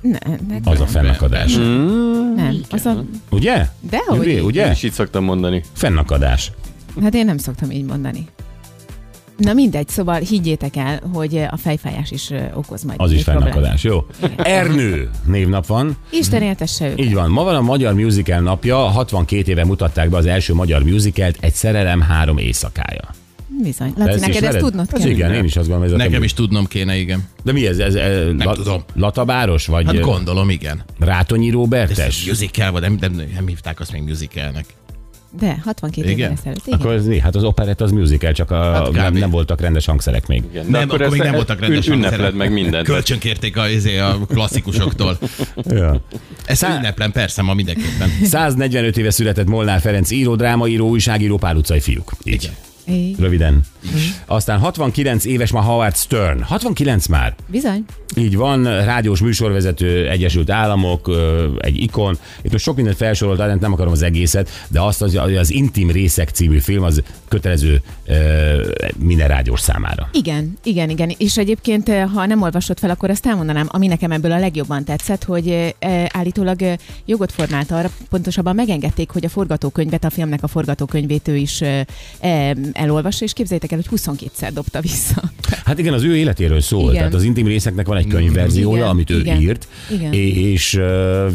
Ne, 0.00 0.18
ne, 0.48 0.56
Az 0.64 0.80
a 0.80 0.86
fennakadás. 0.86 1.54
nem. 2.36 2.60
Az 2.70 2.86
a, 2.86 3.04
Ugye? 3.30 3.68
Dehogy. 3.80 4.40
Ugye? 4.44 4.66
Én 4.66 4.72
is 4.72 4.82
így 4.82 4.92
szoktam 4.92 5.24
mondani. 5.24 5.62
Fennakadás. 5.72 6.52
hát 7.02 7.14
én 7.14 7.24
nem 7.24 7.38
szoktam 7.38 7.70
így 7.70 7.84
mondani. 7.84 8.26
Na 9.36 9.52
mindegy, 9.52 9.88
szóval 9.88 10.20
higgyétek 10.20 10.76
el, 10.76 11.00
hogy 11.12 11.36
a 11.50 11.56
fejfájás 11.56 12.10
is 12.10 12.30
ö, 12.30 12.42
okoz 12.54 12.82
majd. 12.82 13.00
Az 13.00 13.12
is 13.12 13.22
fennakadás. 13.22 13.82
Jó. 13.82 14.06
Ernő 14.36 15.10
névnap 15.26 15.66
van. 15.66 15.96
Isten 16.10 16.42
éltesse 16.42 16.84
őket. 16.86 16.98
Így 17.00 17.14
van. 17.14 17.30
Ma 17.30 17.42
van 17.44 17.54
a 17.54 17.60
Magyar 17.60 17.94
Musical 17.94 18.40
napja. 18.40 18.76
62 18.76 19.50
éve 19.50 19.64
mutatták 19.64 20.08
be 20.10 20.16
az 20.16 20.26
első 20.26 20.54
magyar 20.54 20.82
musicalt, 20.82 21.36
egy 21.40 21.54
szerelem 21.54 22.00
három 22.00 22.38
éjszakája. 22.38 23.08
Bizony. 23.62 23.92
Laci, 23.96 24.10
Ezt 24.10 24.26
neked 24.26 24.42
ezt 24.44 24.58
tudnod 24.58 24.88
Ez 24.92 25.00
kell. 25.00 25.10
igen, 25.10 25.34
én 25.34 25.44
is 25.44 25.56
azt 25.56 25.68
gondolom, 25.68 25.92
ez 25.94 26.00
a 26.00 26.04
Nekem 26.04 26.22
is 26.22 26.32
tudnom 26.32 26.66
kéne, 26.66 26.96
igen. 26.96 27.28
De 27.42 27.52
mi 27.52 27.66
ez? 27.66 27.78
ez, 27.78 27.94
ez 27.94 28.26
Nem 28.36 28.52
tudom. 28.54 28.82
Latabáros? 28.94 29.66
Vagy 29.66 29.84
Hát 29.86 29.94
hát 29.94 30.04
gondolom, 30.04 30.50
igen. 30.50 30.82
Rátonyi 30.98 31.46
Ez 31.46 31.52
Róbertes? 31.52 32.26
musical 32.26 32.70
volt, 32.70 32.82
nem, 32.82 32.96
nem, 33.00 33.12
nem 33.34 33.46
hívták 33.46 33.80
azt 33.80 33.92
még 33.92 34.02
musicalnek. 34.02 34.64
De, 35.40 35.60
62 35.64 36.08
Igen? 36.10 36.18
évvel 36.18 36.32
ezelőtt. 36.40 36.66
Igen. 36.66 36.78
Akkor 36.78 36.92
ez 36.92 37.06
mi? 37.06 37.18
Hát 37.18 37.34
az 37.34 37.44
operett 37.44 37.80
az 37.80 37.90
musical, 37.90 38.32
csak 38.32 38.50
a, 38.50 38.62
Hát 38.72 38.92
nem, 38.92 39.14
nem 39.14 39.30
voltak 39.30 39.60
rendes 39.60 39.86
hangszerek 39.86 40.26
még. 40.26 40.42
Igen, 40.50 40.66
nem, 40.66 40.82
akkor, 40.82 40.98
még 40.98 41.08
ezt- 41.08 41.22
nem 41.22 41.32
voltak 41.32 41.60
rendes 41.60 41.88
hangszerek. 41.88 42.32
meg 42.34 42.52
mindent. 42.52 42.86
Kölcsönkérték 42.86 43.56
a, 43.56 43.68
izé, 43.68 43.98
a 43.98 44.18
klasszikusoktól. 44.28 45.18
Ja. 45.68 46.00
Ezt 46.44 46.62
ünneplem, 46.62 47.12
persze, 47.12 47.42
ma 47.42 47.54
mindenképpen. 47.54 48.08
145 48.22 48.96
éve 48.96 49.10
született 49.10 49.46
Molnár 49.46 49.80
Ferenc 49.80 50.10
író, 50.10 50.34
drámaíró, 50.34 50.88
újságíró, 50.88 51.36
Pál 51.36 51.56
utcai 51.56 51.80
fiúk. 51.80 52.12
Így. 52.24 52.34
Igen. 52.34 52.54
Így. 52.88 53.18
Röviden. 53.18 53.60
Aztán 54.26 54.58
69 54.58 55.24
éves 55.24 55.52
már 55.52 55.62
Howard 55.62 55.96
Stern. 55.96 56.42
69 56.42 57.06
már. 57.06 57.34
Bizony. 57.46 57.84
Így 58.16 58.36
van, 58.36 58.84
rádiós 58.84 59.20
műsorvezető, 59.20 60.08
Egyesült 60.08 60.50
Államok, 60.50 61.10
egy 61.58 61.82
ikon. 61.82 62.18
Itt 62.42 62.52
most 62.52 62.64
sok 62.64 62.76
mindent 62.76 62.96
felsorolt, 62.96 63.38
de 63.38 63.54
nem 63.60 63.72
akarom 63.72 63.92
az 63.92 64.02
egészet, 64.02 64.48
de 64.68 64.80
azt 64.80 65.02
az, 65.02 65.14
az 65.14 65.50
Intim 65.50 65.90
Részek 65.90 66.28
című 66.28 66.58
film 66.58 66.82
az 66.82 67.02
kötelező 67.28 67.82
minden 68.98 69.28
rádiós 69.28 69.60
számára. 69.60 70.08
Igen, 70.12 70.58
igen, 70.62 70.90
igen. 70.90 71.14
És 71.18 71.36
egyébként, 71.36 71.88
ha 72.14 72.26
nem 72.26 72.42
olvasod 72.42 72.78
fel, 72.78 72.90
akkor 72.90 73.10
azt 73.10 73.26
elmondanám, 73.26 73.66
ami 73.70 73.86
nekem 73.86 74.10
ebből 74.12 74.32
a 74.32 74.38
legjobban 74.38 74.84
tetszett, 74.84 75.24
hogy 75.24 75.74
eh, 75.78 76.04
állítólag 76.08 76.60
jogot 77.04 77.32
formált 77.32 77.70
arra, 77.70 77.90
pontosabban 78.10 78.54
megengedték, 78.54 79.10
hogy 79.10 79.24
a 79.24 79.28
forgatókönyvet, 79.28 80.04
a 80.04 80.10
filmnek 80.10 80.42
a 80.42 80.48
forgatókönyvét 80.48 81.28
ő 81.28 81.36
is 81.36 81.60
eh, 81.60 82.50
elolvassa, 82.74 83.24
és 83.24 83.32
képzeljétek 83.32 83.72
el, 83.72 83.80
hogy 83.88 84.00
22-szer 84.00 84.50
dobta 84.54 84.80
vissza. 84.80 85.22
Hát 85.64 85.78
igen, 85.78 85.92
az 85.92 86.02
ő 86.02 86.16
életéről 86.16 86.60
szól. 86.60 86.82
Igen. 86.82 86.94
Tehát 86.94 87.14
az 87.14 87.22
intim 87.22 87.46
részeknek 87.46 87.86
van 87.86 87.96
egy 87.96 88.06
könyvverziója, 88.06 88.76
Igen, 88.76 88.88
amit 88.88 89.10
ő 89.10 89.18
igen, 89.18 89.40
írt, 89.40 89.68
igen. 89.90 90.12
és 90.12 90.80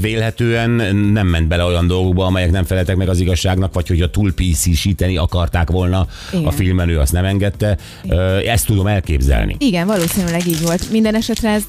vélhetően 0.01 0.69
nem 0.95 1.27
ment 1.27 1.47
bele 1.47 1.63
olyan 1.63 1.87
dolgokba, 1.87 2.25
amelyek 2.25 2.51
nem 2.51 2.63
feleltek 2.63 2.95
meg 2.95 3.09
az 3.09 3.19
igazságnak, 3.19 3.73
vagy 3.73 3.87
hogy 3.87 4.01
a 4.01 4.09
túl 4.09 4.33
PC-síteni 4.33 5.17
akarták 5.17 5.69
volna 5.69 6.07
Igen. 6.33 6.45
a 6.45 6.51
filmen, 6.51 6.89
ő 6.89 6.99
azt 6.99 7.11
nem 7.11 7.25
engedte. 7.25 7.77
Ö, 8.09 8.37
Ezt 8.37 8.65
tudom 8.65 8.87
elképzelni. 8.87 9.55
Igen, 9.59 9.87
valószínűleg 9.87 10.47
így 10.47 10.61
volt. 10.61 10.91
Minden 10.91 11.15
esetre 11.15 11.49
ez 11.49 11.63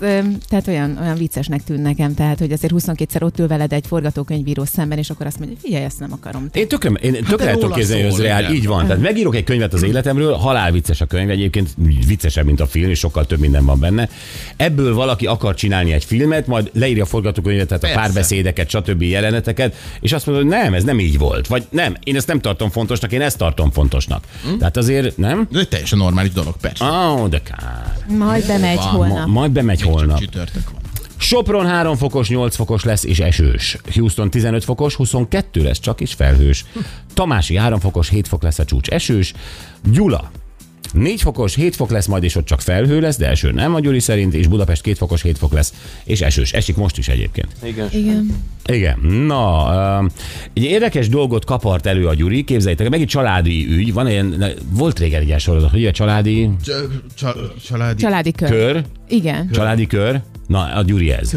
tehát 0.48 0.68
olyan, 0.68 0.98
olyan 1.02 1.16
viccesnek 1.16 1.64
tűn 1.64 1.80
nekem, 1.80 2.14
tehát 2.14 2.38
hogy 2.38 2.52
azért 2.52 2.72
22-szer 2.76 3.22
ott 3.22 3.38
ül 3.38 3.46
veled 3.46 3.72
egy 3.72 3.86
forgatókönyvíró 3.86 4.64
szemben, 4.64 4.98
és 4.98 5.10
akkor 5.10 5.26
azt 5.26 5.38
mondja, 5.38 5.56
hogy 5.60 5.64
figyelj, 5.68 5.84
ezt 5.84 6.00
nem 6.00 6.12
akarom. 6.12 6.48
Én 6.52 6.68
tökre, 6.68 6.90
én 6.90 7.24
képzelni, 7.74 8.02
hogy 8.02 8.12
ez 8.12 8.20
reál, 8.20 8.40
igen. 8.40 8.54
így 8.54 8.66
van. 8.66 8.86
Tehát 8.86 9.02
megírok 9.02 9.36
egy 9.36 9.44
könyvet 9.60 9.72
az 9.74 9.88
életemről, 9.88 10.32
halál 10.34 10.72
vicces 10.72 11.00
a 11.00 11.06
könyv, 11.06 11.30
egyébként 11.30 11.68
viccesebb, 12.06 12.44
mint 12.46 12.60
a 12.60 12.66
film, 12.66 12.90
és 12.90 12.98
sokkal 12.98 13.26
több 13.26 13.38
minden 13.38 13.64
van 13.64 13.80
benne. 13.80 14.08
Ebből 14.56 14.94
valaki 14.94 15.26
akar 15.26 15.54
csinálni 15.54 15.92
egy 15.92 16.04
filmet, 16.04 16.46
majd 16.46 16.70
leírja 16.74 17.02
a 17.02 17.06
forgatókönyvet, 17.06 17.66
tehát 17.68 17.82
a 17.82 17.86
Persze. 17.86 18.00
párbeszédeket, 18.02 18.68
stb. 18.68 19.02
jeleneteket, 19.02 19.74
és 20.00 20.12
azt 20.12 20.26
mondod, 20.26 20.44
hogy 20.44 20.52
nem, 20.52 20.74
ez 20.74 20.84
nem 20.84 21.00
így 21.00 21.18
volt. 21.18 21.46
Vagy 21.46 21.66
nem, 21.70 21.96
én 22.04 22.16
ezt 22.16 22.26
nem 22.26 22.40
tartom 22.40 22.70
fontosnak, 22.70 23.12
én 23.12 23.20
ezt 23.20 23.38
tartom 23.38 23.70
fontosnak. 23.70 24.24
Hm? 24.44 24.56
Tehát 24.58 24.76
azért, 24.76 25.16
nem? 25.16 25.48
Ez 25.52 25.58
egy 25.60 25.68
teljesen 25.68 25.98
normális 25.98 26.32
dolog, 26.32 26.54
persze. 26.60 26.84
Ó, 26.84 27.26
de 27.26 27.40
kár. 27.42 27.96
Majd 28.18 28.46
bemegy 28.46 28.76
van, 28.76 28.84
Ma, 28.84 28.90
holnap. 28.90 29.26
majd 29.26 29.50
bemegy 29.50 29.82
holnap. 29.82 30.18
Csütörtök 30.18 30.70
van. 30.70 30.79
Sopron 31.20 31.66
3 31.66 31.96
fokos, 31.96 32.28
8 32.28 32.56
fokos 32.56 32.84
lesz 32.84 33.04
és 33.04 33.20
esős. 33.20 33.76
Houston 33.94 34.30
15 34.30 34.64
fokos, 34.64 34.94
22 34.94 35.62
lesz 35.62 35.80
csak 35.80 36.00
és 36.00 36.12
felhős. 36.12 36.64
Tamási 37.14 37.56
3 37.56 37.80
fokos, 37.80 38.08
7 38.08 38.28
fok 38.28 38.42
lesz 38.42 38.58
a 38.58 38.64
csúcs 38.64 38.88
esős. 38.88 39.32
Gyula 39.92 40.30
4 40.92 41.20
fokos, 41.22 41.54
7 41.54 41.76
fok 41.76 41.90
lesz 41.90 42.06
majd, 42.06 42.22
és 42.22 42.36
ott 42.36 42.44
csak 42.44 42.60
felhő 42.60 43.00
lesz, 43.00 43.16
de 43.16 43.28
eső 43.28 43.52
nem 43.52 43.74
a 43.74 43.80
Gyuri 43.80 44.00
szerint, 44.00 44.34
és 44.34 44.46
Budapest 44.46 44.82
2 44.82 44.96
fokos, 44.96 45.22
7 45.22 45.38
fok 45.38 45.52
lesz, 45.52 45.72
és 46.04 46.20
esős. 46.20 46.52
Esik 46.52 46.76
most 46.76 46.98
is 46.98 47.08
egyébként. 47.08 47.48
Igen. 47.62 47.88
Igen. 47.92 48.42
Igen, 48.66 48.98
na, 49.00 49.64
um, 49.98 50.08
egy 50.54 50.62
érdekes 50.62 51.08
dolgot 51.08 51.44
kapart 51.44 51.86
elő 51.86 52.06
a 52.06 52.14
Gyuri, 52.14 52.44
képzeljétek, 52.44 52.88
meg 52.88 53.00
egy 53.00 53.06
családi 53.06 53.66
ügy, 53.68 53.92
van 53.92 54.08
ilyen, 54.08 54.44
volt 54.70 54.98
régen 54.98 55.20
egy 55.20 55.26
ilyen 55.26 55.38
sorozat, 55.38 55.70
hogy 55.70 55.86
a 55.86 55.90
családi 55.90 56.50
Cs- 56.62 57.14
csa- 57.14 57.54
Családi... 57.66 58.02
Családi 58.02 58.32
kör. 58.32 58.48
kör, 58.48 58.84
Igen. 59.10 59.50
családi 59.52 59.86
kör, 59.86 60.20
na, 60.46 60.74
a 60.74 60.82
Gyuri 60.82 61.12
ez. 61.12 61.36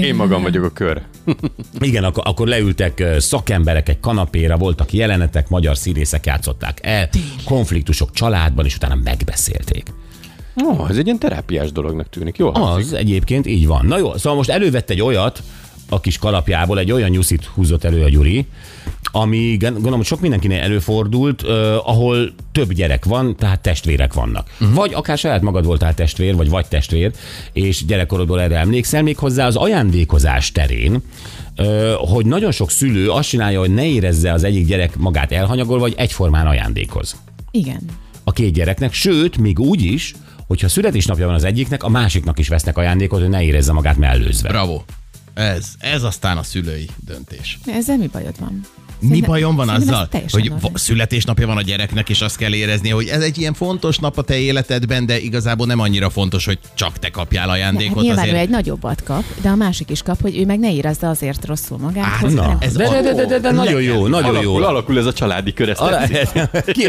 Én 0.00 0.14
magam 0.14 0.42
vagyok 0.42 0.64
a 0.64 0.70
kör. 0.70 1.02
Igen, 1.78 2.04
akkor, 2.04 2.22
akkor 2.26 2.46
leültek 2.46 3.04
szakemberek 3.18 3.88
egy 3.88 4.00
kanapéra, 4.00 4.56
voltak 4.56 4.92
jelenetek, 4.92 5.48
magyar 5.48 5.76
színészek 5.76 6.26
játszották 6.26 6.78
el, 6.82 7.08
konfliktusok 7.44 8.12
családban, 8.12 8.64
és 8.64 8.76
utána 8.76 8.94
megbeszélték. 8.94 9.92
Ó, 10.64 10.68
oh, 10.68 10.90
ez 10.90 10.96
egy 10.96 11.04
ilyen 11.04 11.18
terápiás 11.18 11.72
dolognak 11.72 12.08
tűnik. 12.08 12.36
Jó, 12.36 12.54
Az 12.54 12.92
egyébként 12.92 13.46
így 13.46 13.66
van. 13.66 13.86
Na 13.86 13.98
jó, 13.98 14.16
szóval 14.16 14.38
most 14.38 14.50
elővett 14.50 14.90
egy 14.90 15.00
olyat, 15.00 15.42
a 15.88 16.00
kis 16.00 16.18
kalapjából 16.18 16.78
egy 16.78 16.92
olyan 16.92 17.10
nyuszit 17.10 17.44
húzott 17.44 17.84
elő 17.84 18.02
a 18.02 18.08
Gyuri, 18.08 18.46
ami 19.16 19.56
gondolom, 19.56 19.96
hogy 19.96 20.06
sok 20.06 20.20
mindenkinél 20.20 20.60
előfordult, 20.60 21.42
uh, 21.42 21.50
ahol 21.88 22.34
több 22.52 22.72
gyerek 22.72 23.04
van, 23.04 23.36
tehát 23.36 23.60
testvérek 23.60 24.12
vannak. 24.12 24.50
Uh-huh. 24.60 24.76
Vagy 24.76 24.94
akár 24.94 25.18
saját 25.18 25.42
magad 25.42 25.64
voltál 25.64 25.94
testvér, 25.94 26.36
vagy 26.36 26.48
vagy 26.48 26.66
testvér, 26.66 27.12
és 27.52 27.84
gyerekkorodból 27.84 28.40
erre 28.40 28.58
emlékszel, 28.58 29.02
még 29.02 29.18
hozzá 29.18 29.46
az 29.46 29.56
ajándékozás 29.56 30.52
terén, 30.52 31.02
hogy 31.96 32.26
nagyon 32.26 32.52
sok 32.52 32.70
szülő 32.70 33.10
azt 33.10 33.28
csinálja, 33.28 33.58
hogy 33.58 33.74
ne 33.74 33.86
érezze 33.86 34.32
az 34.32 34.44
egyik 34.44 34.66
gyerek 34.66 34.96
magát 34.96 35.32
elhanyagol, 35.32 35.78
vagy 35.78 35.94
egyformán 35.96 36.46
ajándékoz 36.46 37.16
Igen. 37.50 37.80
a 38.24 38.32
két 38.32 38.52
gyereknek, 38.52 38.92
sőt, 38.92 39.36
még 39.36 39.58
úgy 39.60 39.82
is, 39.82 40.14
hogyha 40.46 40.68
születésnapja 40.68 41.26
van 41.26 41.34
az 41.34 41.44
egyiknek, 41.44 41.82
a 41.82 41.88
másiknak 41.88 42.38
is 42.38 42.48
vesznek 42.48 42.78
ajándékot, 42.78 43.20
hogy 43.20 43.28
ne 43.28 43.42
érezze 43.42 43.72
magát 43.72 43.96
mellőzve. 43.96 44.48
Bravo. 44.48 44.82
Ez, 45.34 45.72
ez 45.78 46.02
aztán 46.02 46.36
a 46.36 46.42
szülői 46.42 46.88
döntés. 47.06 47.58
Ezzel 47.66 47.96
mi 47.96 48.06
bajod 48.06 48.34
van? 48.40 48.60
Mi 49.04 49.10
Szerintem- 49.10 49.30
bajom 49.30 49.56
van 49.56 49.68
azzal, 49.68 50.08
hogy 50.30 50.48
normális. 50.48 50.80
születésnapja 50.80 51.46
van 51.46 51.56
a 51.56 51.62
gyereknek, 51.62 52.08
és 52.08 52.20
azt 52.20 52.36
kell 52.36 52.54
érezni, 52.54 52.88
hogy 52.90 53.06
ez 53.08 53.22
egy 53.22 53.38
ilyen 53.38 53.54
fontos 53.54 53.98
nap 53.98 54.18
a 54.18 54.22
te 54.22 54.38
életedben, 54.38 55.06
de 55.06 55.20
igazából 55.20 55.66
nem 55.66 55.78
annyira 55.80 56.10
fontos, 56.10 56.44
hogy 56.44 56.58
csak 56.74 56.98
te 56.98 57.08
kapjál 57.10 57.42
Hát 57.48 57.52
ajándékot. 57.56 58.02
nyilván 58.02 58.18
azért. 58.22 58.36
ő 58.36 58.38
egy 58.40 58.48
nagyobbat 58.48 59.02
kap, 59.02 59.22
de 59.42 59.48
a 59.48 59.54
másik 59.54 59.90
is 59.90 60.02
kap, 60.02 60.20
hogy 60.20 60.38
ő 60.38 60.44
meg 60.44 60.58
ne 60.58 60.72
érezze 60.74 61.08
azért 61.08 61.46
rosszul 61.46 61.78
magát. 61.78 62.04
Á, 62.04 62.18
Na, 62.20 62.28
nem- 62.46 62.58
de, 62.58 62.66
ez 62.66 62.72
de, 62.72 63.02
de, 63.02 63.12
de, 63.14 63.24
de, 63.24 63.38
de 63.38 63.50
nagyon 63.50 63.82
jó, 63.82 64.06
nagyon 64.06 64.32
jó. 64.42 64.50
Alakul, 64.54 64.64
alakul 64.64 64.98
ez 64.98 65.06
a 65.06 65.12
családi 65.12 65.52
kör, 65.52 65.68
ezt 65.68 65.80
Alá- 65.80 66.10
tetszik. 66.10 66.72
Ki- 66.76 66.88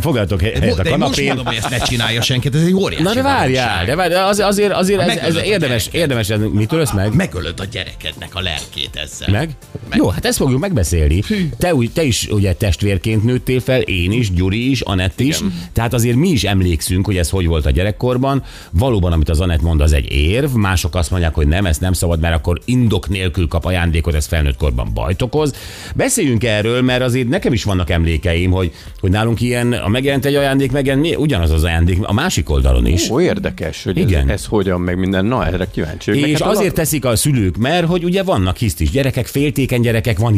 Foglaltok 0.00 0.40
helyet 0.40 0.78
a 0.78 0.82
de 0.82 0.90
kanapén. 0.90 1.26
mondom, 1.26 1.46
hogy 1.46 1.54
ezt 1.56 1.70
ne 1.70 1.78
csinálja 1.78 2.22
senki, 2.22 2.48
ez 2.52 2.62
egy 2.62 2.72
óriási 2.74 3.02
Na 3.02 3.14
de 3.14 3.22
várjál, 3.22 3.84
de 3.84 3.96
várjál, 3.96 4.28
az, 4.28 4.38
azért, 4.38 4.72
azért 4.72 5.00
ez, 5.00 5.16
ez 5.16 5.36
érdemes, 5.44 5.88
érdemes, 5.92 6.32
mit 6.52 6.72
ölsz 6.72 6.92
meg? 6.92 7.14
Megölöd 7.14 7.60
a 7.60 7.64
gyerekednek 7.64 8.34
a 8.34 8.40
lelkét 8.40 8.96
ezzel. 8.96 9.28
Meg? 9.30 9.50
meg? 9.88 9.98
Jó, 9.98 10.08
hát 10.08 10.24
ezt 10.24 10.36
fogjuk 10.36 10.60
megbeszélni. 10.60 11.22
Te, 11.58 11.74
te 11.92 12.02
is 12.02 12.28
ugye 12.30 12.52
testvérként 12.52 13.24
nőttél 13.24 13.60
fel, 13.60 13.80
én 13.80 14.12
is, 14.12 14.32
Gyuri 14.32 14.70
is, 14.70 14.80
Anett 14.80 15.20
is. 15.20 15.40
Igen. 15.40 15.52
Tehát 15.72 15.94
azért 15.94 16.16
mi 16.16 16.28
is 16.28 16.44
emlékszünk, 16.44 17.06
hogy 17.06 17.16
ez 17.16 17.30
hogy 17.30 17.46
volt 17.46 17.66
a 17.66 17.70
gyerekkorban. 17.70 18.42
Valóban, 18.70 19.12
amit 19.12 19.28
az 19.28 19.40
Anett 19.40 19.62
mond, 19.62 19.80
az 19.80 19.92
egy 19.92 20.12
érv. 20.12 20.54
Mások 20.54 20.94
azt 20.94 21.10
mondják, 21.10 21.34
hogy 21.34 21.46
nem, 21.46 21.66
ezt 21.66 21.80
nem 21.80 21.92
szabad, 21.92 22.20
mert 22.20 22.34
akkor 22.34 22.60
indok 22.64 23.08
nélkül 23.08 23.48
kap 23.48 23.64
ajándékot, 23.64 24.14
ez 24.14 24.26
felnőtt 24.26 24.56
korban 24.56 24.90
bajt 24.94 25.22
okoz. 25.22 25.54
Beszéljünk 25.94 26.44
erről, 26.44 26.82
mert 26.82 27.02
azért 27.02 27.28
nekem 27.28 27.52
is 27.52 27.64
vannak 27.64 27.90
emlékeim, 27.90 28.50
hogy, 28.50 28.72
hogy 29.00 29.10
nálunk 29.10 29.40
ilyen, 29.40 29.72
a 29.72 29.88
megjelent 29.88 30.24
egy 30.24 30.34
ajándék, 30.34 30.72
megjelent 30.72 31.16
ugyanaz 31.16 31.50
az 31.50 31.64
ajándék 31.64 31.98
a 32.02 32.12
másik 32.12 32.50
oldalon 32.50 32.86
is. 32.86 33.10
Ó, 33.10 33.20
érdekes, 33.20 33.84
hogy 33.84 33.96
Igen. 33.96 34.28
ez, 34.28 34.40
ez 34.40 34.44
hogyan, 34.44 34.80
meg 34.80 34.98
minden. 34.98 35.24
Na, 35.24 35.46
erre 35.46 35.68
kíváncsi. 35.72 36.30
És 36.30 36.40
hát 36.40 36.50
azért 36.50 36.74
teszik 36.74 37.04
a 37.04 37.16
szülők, 37.16 37.56
mert 37.56 37.86
hogy 37.86 38.04
ugye 38.04 38.22
vannak 38.22 38.56
hisztis 38.56 38.90
gyerekek, 38.90 39.26
féltékeny 39.26 39.80
gyerekek, 39.80 40.18
van 40.18 40.34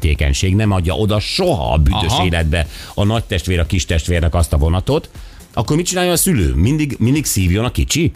játékféltékenység, 0.00 0.54
nem 0.54 0.70
adja 0.70 0.94
oda 0.94 1.20
soha 1.20 1.72
a 1.72 1.76
büdös 1.76 2.12
Aha. 2.12 2.24
életbe 2.24 2.66
a 2.94 3.04
nagy 3.04 3.24
testvér 3.24 3.58
a 3.58 3.66
kis 3.66 3.84
testvérnek 3.84 4.34
azt 4.34 4.52
a 4.52 4.58
vonatot, 4.58 5.10
akkor 5.52 5.76
mit 5.76 5.86
csinálja 5.86 6.12
a 6.12 6.16
szülő? 6.16 6.54
Mindig, 6.54 6.96
mindig 6.98 7.24
szívjon 7.24 7.64
a 7.64 7.70
kicsi? 7.70 8.12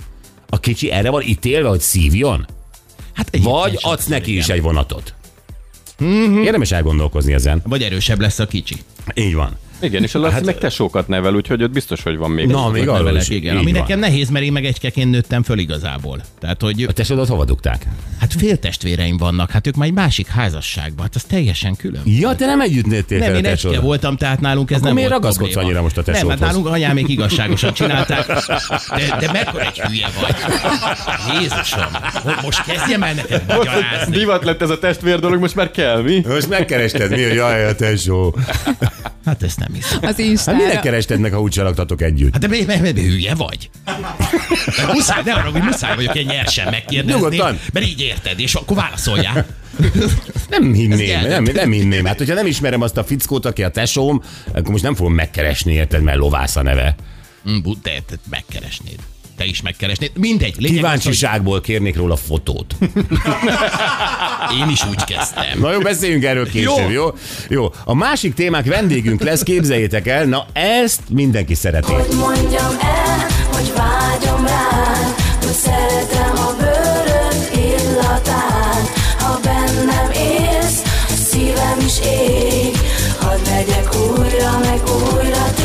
A 0.49 0.61
kicsi 0.61 0.91
erre 0.91 1.11
van 1.11 1.23
ítélve, 1.23 1.69
hogy 1.69 1.81
szívjon? 1.81 2.47
Hát 3.12 3.38
Vagy 3.43 3.79
adsz 3.81 4.07
neki 4.07 4.37
is 4.37 4.45
igen. 4.45 4.57
egy 4.57 4.62
vonatot? 4.62 5.14
Érdemes 6.45 6.73
elgondolkozni 6.73 7.33
ezen. 7.33 7.62
Vagy 7.64 7.83
erősebb 7.83 8.21
lesz 8.21 8.38
a 8.38 8.47
kicsi. 8.47 8.76
Így 9.14 9.35
van. 9.35 9.57
Igen, 9.85 10.03
és 10.03 10.14
a 10.14 10.19
Laci 10.19 10.33
hát, 10.35 10.45
meg 10.45 10.59
tesókat 10.59 11.09
nevel, 11.09 11.35
úgyhogy 11.35 11.62
ott 11.62 11.71
biztos, 11.71 12.03
hogy 12.03 12.17
van 12.17 12.31
még. 12.31 12.47
Na, 12.47 12.69
még 12.71 12.88
arról 12.88 13.17
is. 13.17 13.29
igen. 13.29 13.57
Ami 13.57 13.73
van. 13.73 13.81
nekem 13.81 13.99
nehéz, 13.99 14.29
mert 14.29 14.45
én 14.45 14.53
meg 14.53 14.64
egykeként 14.64 15.11
nőttem 15.11 15.43
föl 15.43 15.59
igazából. 15.59 16.21
Tehát, 16.41 16.61
hogy 16.62 16.83
A 16.83 16.93
tesódat 16.93 17.29
hova 17.29 17.45
dugták? 17.45 17.87
hát 18.21 18.33
féltestvéreim 18.38 19.17
vannak, 19.17 19.50
hát 19.50 19.67
ők 19.67 19.75
már 19.76 19.87
egy 19.88 19.95
másik 19.95 20.26
házasságban, 20.26 21.05
hát 21.05 21.14
az 21.14 21.23
teljesen 21.23 21.76
külön. 21.76 22.03
Ja, 22.05 22.35
te 22.35 22.47
nem 22.47 22.61
együtt 22.61 22.87
nőttél 22.87 23.19
Nem, 23.19 23.33
a 23.33 23.37
én 23.37 23.45
egyke 23.47 23.81
voltam, 23.81 24.17
tehát 24.17 24.41
nálunk 24.41 24.71
ez 24.71 24.76
Akkor 24.76 24.87
nem 24.87 24.97
miért 24.97 25.11
volt 25.11 25.23
ragaszkodsz 25.23 25.50
probléma. 25.53 25.67
annyira 25.69 25.83
most 25.83 25.99
a 25.99 26.03
Nem, 26.07 26.14
hát 26.14 26.23
tesódhoz? 26.25 26.49
nálunk 26.49 26.67
anyámék 26.67 27.09
igazságosan 27.09 27.73
csinálták. 27.73 28.26
De, 28.97 29.17
de 29.21 29.33
mekkora 29.33 29.64
egy 29.67 29.81
hülye 29.81 30.09
vagy. 30.21 30.35
Jézusom, 31.41 31.85
mo- 32.25 32.43
most 32.43 32.64
kezdjem 32.64 33.03
el 33.03 33.14
neked 33.14 33.43
magyarázni. 33.49 34.17
Divat 34.17 34.45
lett 34.45 34.62
ez 34.62 34.71
a 34.71 34.79
testvér 34.79 35.19
dolog, 35.21 35.41
most 35.41 35.55
már 35.55 35.71
kell, 35.71 36.03
mi? 36.03 36.23
Most 36.29 36.49
megkerested, 36.49 37.11
mi, 37.11 37.23
hogy 37.23 37.35
jaj, 37.35 37.67
a 37.67 37.75
tesó. 37.75 38.35
Hát 39.25 39.43
ezt 39.43 39.59
nem 39.59 39.69
hiszem. 39.75 39.99
Az 39.99 40.04
Hát 40.04 40.19
Instára. 40.19 40.81
kerested 40.81 41.21
meg, 41.21 41.33
ha 41.33 41.40
úgy 41.40 41.50
csalagtatok 41.50 42.02
együtt? 42.02 42.33
Hát 42.33 42.40
de 42.40 42.49
mi, 42.49 42.64
mi, 42.66 42.76
mi, 42.76 42.93
mi 42.93 43.02
hülye 43.02 43.35
vagy? 43.35 43.71
De 44.76 44.93
muszáj, 44.93 45.23
ne 45.25 45.33
arra, 45.33 45.50
hogy 45.50 45.62
muszáj 45.62 45.95
vagyok 45.95 46.16
egy 46.16 46.26
nyersen 46.26 46.71
megkérdezni. 46.71 47.21
Nyugodtan. 47.21 47.59
Mert 47.73 47.87
így 47.87 48.00
érted, 48.00 48.40
és 48.40 48.54
akkor 48.54 48.76
válaszoljál. 48.76 49.47
Nem 50.49 50.73
hinném, 50.73 51.21
nem, 51.28 51.43
nem 51.54 51.71
hinném. 51.71 52.04
Hát, 52.04 52.19
hogyha 52.19 52.35
nem 52.35 52.47
ismerem 52.47 52.81
azt 52.81 52.97
a 52.97 53.04
fickót, 53.04 53.47
aki 53.47 53.62
a 53.62 53.69
tesóm, 53.69 54.23
akkor 54.52 54.71
most 54.71 54.83
nem 54.83 54.95
fogom 54.95 55.14
megkeresni, 55.14 55.73
érted, 55.73 56.02
mert 56.02 56.19
lovász 56.19 56.57
a 56.57 56.62
neve. 56.62 56.95
Mm, 57.50 57.59
te 57.83 58.02
megkeresnéd. 58.31 58.99
Te 59.37 59.45
is 59.45 59.62
megkeresnéd. 59.62 60.11
Mindegy. 60.14 60.55
Lényeg 60.59 60.59
az, 60.59 60.69
hogy 60.69 60.76
Kíváncsiságból 60.76 61.61
kérnék 61.61 61.97
róla 61.97 62.17
fotót. 62.17 62.75
én 64.61 64.69
is 64.69 64.87
úgy 64.87 65.05
kezdtem. 65.05 65.59
Na 65.61 65.73
jó, 65.73 65.79
beszéljünk 65.79 66.25
erről 66.25 66.50
később, 66.50 66.76
jó? 66.76 66.88
Jó. 66.91 67.11
Jó. 67.49 67.73
A 67.85 67.95
másik 67.95 68.35
témák 68.35 68.67
vendégünk 68.67 69.23
lesz, 69.23 69.43
képzeljétek 69.43 70.07
el, 70.07 70.25
na 70.25 70.47
ezt 70.53 71.00
mindenki 71.09 71.55
szereti. 71.55 71.93
Hogy 71.93 72.17
mondjam 72.19 72.76
el, 72.81 73.26
hogy 73.53 73.73
vágyom 73.76 74.47
rád 74.47 75.14
Hogy 75.41 75.53
szeretem 75.53 76.37
a 76.37 76.55
bőröd 76.59 77.50
illatát 77.57 78.88
Ha 79.19 79.41
bennem 79.43 80.11
élsz, 80.12 80.83
a 81.09 81.14
szívem 81.31 81.79
is 81.87 81.95
ég 82.07 82.76
Hadd 83.21 83.45
legyek 83.45 83.95
újra, 83.95 84.59
meg 84.59 84.81
újra 84.85 85.53
tiéd 85.55 85.63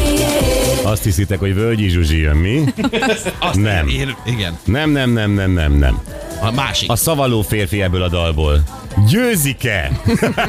Azt 0.89 1.03
hiszitek, 1.03 1.39
hogy 1.39 1.53
Völgyi 1.53 1.87
Zsuzsi 1.87 2.17
jön, 2.17 2.35
mi? 2.35 2.63
Azt 3.39 3.59
Nem. 3.59 3.87
Én, 3.87 4.15
igen. 4.25 4.57
Nem, 4.65 4.89
nem, 4.89 5.11
nem, 5.11 5.31
nem, 5.31 5.51
nem, 5.51 5.73
nem. 5.73 6.01
A 6.41 6.51
másik. 6.51 6.89
A 6.89 6.95
szavaló 6.95 7.41
férfi 7.41 7.81
ebből 7.81 8.01
a 8.01 8.07
dalból. 8.07 8.63
Győzike! 9.07 9.91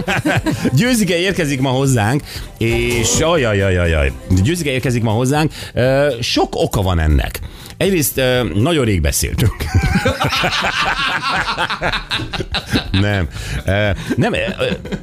Győzike 0.79 1.19
érkezik 1.19 1.61
ma 1.61 1.69
hozzánk, 1.69 2.23
és 2.59 3.21
ajajajajaj, 3.21 4.13
Győzike 4.43 4.71
érkezik 4.71 5.03
ma 5.03 5.11
hozzánk. 5.11 5.53
Sok 6.21 6.55
oka 6.57 6.83
van 6.83 6.99
ennek. 6.99 7.41
Egyrészt 7.77 8.21
nagyon 8.55 8.85
rég 8.85 9.01
beszéltünk. 9.01 9.57
nem. 12.91 13.29
Nem, 14.17 14.35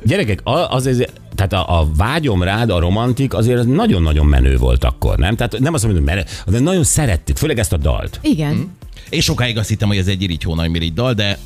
gyerekek, 0.03 0.39
az, 0.43 0.85
az 0.85 1.05
tehát 1.37 1.53
a, 1.53 1.79
a 1.79 1.87
vágyom 1.95 2.43
rád, 2.43 2.69
a 2.69 2.79
romantik 2.79 3.33
azért 3.33 3.59
az 3.59 3.65
nagyon-nagyon 3.65 4.25
menő 4.25 4.57
volt 4.57 4.83
akkor, 4.83 5.17
nem? 5.17 5.35
Tehát 5.35 5.59
nem 5.59 5.73
azt 5.73 5.83
mondom, 5.83 6.03
hogy 6.03 6.13
menő, 6.13 6.25
de 6.47 6.59
nagyon 6.59 6.83
szerettük, 6.83 7.37
főleg 7.37 7.59
ezt 7.59 7.73
a 7.73 7.77
dalt. 7.77 8.19
Igen. 8.21 8.75
És 9.09 9.23
sokáig 9.23 9.57
azt 9.57 9.69
hittem, 9.69 9.87
hogy 9.87 9.97
ez 9.97 10.07
egy 10.07 10.21
irigy 10.21 10.43
hónaj 10.43 10.67
mirigy 10.67 10.93
dal, 10.93 11.13
de 11.13 11.37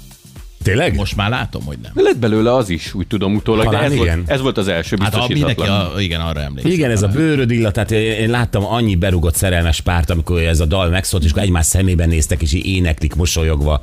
Tényleg? 0.63 0.95
most 0.95 1.15
már 1.15 1.29
látom, 1.29 1.63
hogy 1.65 1.77
nem. 1.81 1.91
De 1.95 2.01
lett 2.01 2.17
belőle 2.17 2.53
az 2.55 2.69
is, 2.69 2.93
úgy 2.93 3.07
tudom 3.07 3.35
utólag, 3.35 3.65
Talán 3.65 3.79
de 3.79 3.85
ez, 3.85 3.93
igen. 3.93 4.17
volt, 4.17 4.29
ez 4.29 4.41
volt 4.41 4.57
az 4.57 4.67
első 4.67 4.97
Hát 5.01 5.15
a 5.15 5.25
mindenki, 5.27 5.61
a, 5.61 5.93
igen, 5.99 6.21
arra 6.21 6.41
emlékszem. 6.41 6.71
Igen, 6.71 6.91
ez 6.91 7.01
a 7.01 7.07
bőröd 7.07 7.51
illatát, 7.51 7.91
én 7.91 8.11
én 8.11 8.29
láttam 8.29 8.65
annyi 8.65 8.95
berugott 8.95 9.35
szerelmes 9.35 9.81
párt, 9.81 10.09
amikor 10.09 10.41
ez 10.41 10.59
a 10.59 10.65
dal 10.65 10.89
megszólt, 10.89 11.23
és 11.23 11.31
akkor 11.31 11.43
egymás 11.43 11.65
szemében 11.65 12.09
néztek, 12.09 12.41
és 12.41 12.53
így 12.53 12.65
éneklik 12.65 13.15
mosolyogva. 13.15 13.81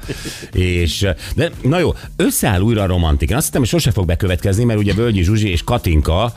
És, 0.53 1.07
de 1.35 1.51
na 1.63 1.79
jó, 1.79 1.95
összeáll 2.17 2.61
újra 2.61 2.83
a 2.83 2.87
romantik. 2.87 3.31
Én 3.31 3.37
azt 3.37 3.45
hittem, 3.47 3.61
hogy 3.61 3.71
sose 3.71 3.91
fog 3.91 4.07
bekövetkezni, 4.07 4.65
mert 4.65 4.79
ugye 4.79 4.95
Völgyi 4.95 5.23
Zsuzsi 5.23 5.51
és 5.51 5.65
Katinka, 5.65 6.35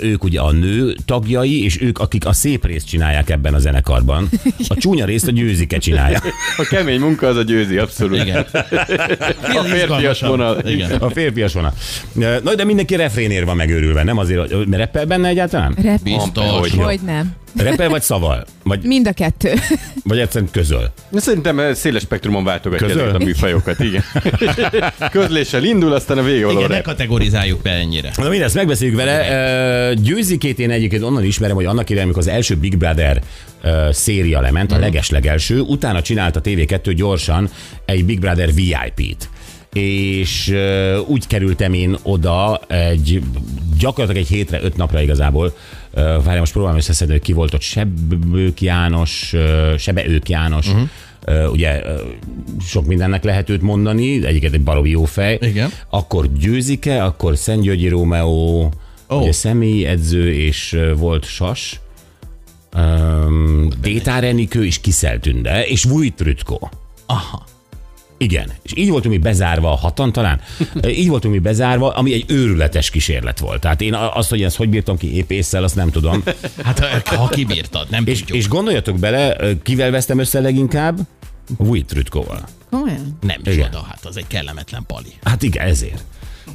ők 0.00 0.24
ugye 0.24 0.40
a 0.40 0.52
nő 0.52 0.94
tagjai, 1.04 1.64
és 1.64 1.80
ők, 1.80 1.98
akik 1.98 2.26
a 2.26 2.32
szép 2.32 2.66
részt 2.66 2.86
csinálják 2.86 3.30
ebben 3.30 3.54
a 3.54 3.58
zenekarban. 3.58 4.28
A 4.68 4.74
csúnya 4.74 5.04
részt 5.04 5.28
a 5.28 5.30
győzike 5.30 5.78
csinálja. 5.78 6.20
A 6.56 6.66
kemény 6.70 7.00
munka 7.00 7.26
az 7.26 7.36
a 7.36 7.42
győzi, 7.42 7.78
abszolút. 7.78 8.16
Igen. 8.16 8.46
A 9.42 9.62
férfias 9.62 10.20
vonal. 10.20 10.60
Igen. 10.64 10.90
A 10.90 11.10
férfias 11.10 11.52
vonal. 11.52 11.72
Na, 12.42 12.54
de 12.54 12.64
mindenki 12.64 12.96
refrénér 12.96 13.44
van 13.44 13.56
megőrülve, 13.56 14.02
nem 14.02 14.18
azért, 14.18 14.52
hogy 14.52 14.68
reppel 14.70 15.04
benne 15.04 15.28
egyáltalán? 15.28 15.76
Rep, 15.82 16.02
Biztos. 16.02 16.58
hogy 16.58 16.72
hogy 16.72 17.00
nem. 17.04 17.34
Reppel 17.56 17.88
vagy 17.88 18.02
szaval? 18.02 18.44
Vagy, 18.62 18.82
Mind 18.84 19.06
a 19.06 19.12
kettő. 19.12 19.52
vagy 20.04 20.18
egyszerűen 20.18 20.50
közöl? 20.50 20.92
Szerintem 21.12 21.58
eh, 21.58 21.74
széles 21.74 22.02
spektrumon 22.02 22.44
váltogatja 22.44 22.88
ezeket 22.88 23.14
a 23.14 23.18
műfajokat, 23.18 23.80
igen. 23.80 24.02
Közléssel 25.10 25.64
indul, 25.64 25.92
aztán 25.92 26.18
a 26.18 26.22
vége 26.22 26.44
való 26.44 26.58
Igen, 26.58 26.70
ne 26.70 26.80
kategorizáljuk 26.80 27.62
be 27.62 27.70
ennyire. 27.70 28.10
Na 28.16 28.28
mindezt 28.28 28.54
megbeszéljük 28.54 28.96
vele. 28.96 29.30
Ö, 29.90 29.94
Győzikét 29.94 30.58
én 30.58 30.70
egyébként 30.70 31.02
onnan 31.02 31.24
ismerem, 31.24 31.56
hogy 31.56 31.64
annak 31.64 31.90
idején, 31.90 32.04
amikor 32.04 32.22
az 32.22 32.28
első 32.28 32.56
Big 32.56 32.76
Brother 32.76 33.22
ö, 33.62 33.88
széria 33.92 34.40
lement, 34.40 34.72
a 34.72 34.78
legeslegelső, 34.78 35.60
utána 35.60 36.02
csinált 36.02 36.36
a 36.36 36.40
TV2 36.40 36.92
gyorsan 36.96 37.50
egy 37.84 38.04
Big 38.04 38.20
Brother 38.20 38.54
VIP-t 38.54 39.28
és 39.72 40.54
úgy 41.06 41.26
kerültem 41.26 41.72
én 41.72 41.96
oda 42.02 42.60
egy, 42.68 43.22
gyakorlatilag 43.78 44.22
egy 44.22 44.28
hétre, 44.28 44.62
öt 44.62 44.76
napra 44.76 45.00
igazából, 45.00 45.56
várjál, 45.98 46.38
most 46.38 46.52
próbálom 46.52 46.76
összeszedni, 46.76 47.12
hogy 47.12 47.22
ki 47.22 47.32
volt 47.32 47.54
ott, 47.54 47.60
Sebők 47.60 48.60
János, 48.60 49.34
Sebeők 49.78 50.28
János, 50.28 50.66
uh-huh. 50.68 51.52
ugye 51.52 51.82
ö, 51.84 52.02
sok 52.60 52.86
mindennek 52.86 53.24
lehet 53.24 53.50
őt 53.50 53.62
mondani, 53.62 54.26
egyiket 54.26 54.52
egy 54.52 54.62
baromi 54.62 54.90
jó 54.90 55.04
fej. 55.04 55.38
Igen. 55.40 55.70
Akkor 55.90 56.32
Győzike, 56.32 57.04
akkor 57.04 57.36
Szentgyörgyi 57.36 57.88
Rómeó, 57.88 58.62
Ó. 58.62 58.70
oh. 59.08 59.22
ugye 59.22 59.32
személyi 59.32 59.84
edző, 59.84 60.32
és 60.32 60.72
ö, 60.72 60.94
volt 60.94 61.24
Sas, 61.24 61.80
um, 62.76 63.68
Détár 63.80 64.24
Enikő, 64.24 64.66
és 64.66 64.80
Kiszel 64.80 65.20
Tünde, 65.20 65.66
és 65.66 65.84
Vujt 65.84 66.20
Rütko. 66.20 66.58
Aha. 67.06 67.47
Igen, 68.18 68.52
és 68.62 68.72
így 68.74 68.88
voltunk 68.90 69.14
mi 69.14 69.20
bezárva, 69.20 69.68
hatan 69.68 70.12
talán, 70.12 70.40
így 70.88 71.08
voltunk 71.08 71.34
mi 71.34 71.40
bezárva, 71.40 71.90
ami 71.90 72.12
egy 72.12 72.24
őrületes 72.28 72.90
kísérlet 72.90 73.38
volt. 73.38 73.60
Tehát 73.60 73.80
én 73.80 73.94
azt, 73.94 74.28
hogy 74.28 74.42
ezt 74.42 74.56
hogy 74.56 74.68
bírtam 74.68 74.96
ki 74.96 75.16
épp 75.16 75.30
észszel, 75.30 75.62
azt 75.64 75.74
nem 75.74 75.90
tudom. 75.90 76.22
Hát 76.64 77.08
ha 77.08 77.28
kibírtad, 77.28 77.86
nem 77.90 78.06
És, 78.06 78.18
tudjuk. 78.18 78.36
és 78.38 78.48
gondoljatok 78.48 78.98
bele, 78.98 79.36
kivel 79.62 79.90
vesztem 79.90 80.18
össze 80.18 80.40
leginkább? 80.40 80.98
Vujt 81.56 81.92
Rütkóval. 81.92 82.44
Komolyan? 82.70 83.18
Nem 83.20 83.42
csoda, 83.42 83.84
hát 83.88 84.04
az 84.04 84.16
egy 84.16 84.26
kellemetlen 84.26 84.84
pali. 84.86 85.12
Hát 85.22 85.42
igen, 85.42 85.66
ezért. 85.66 86.04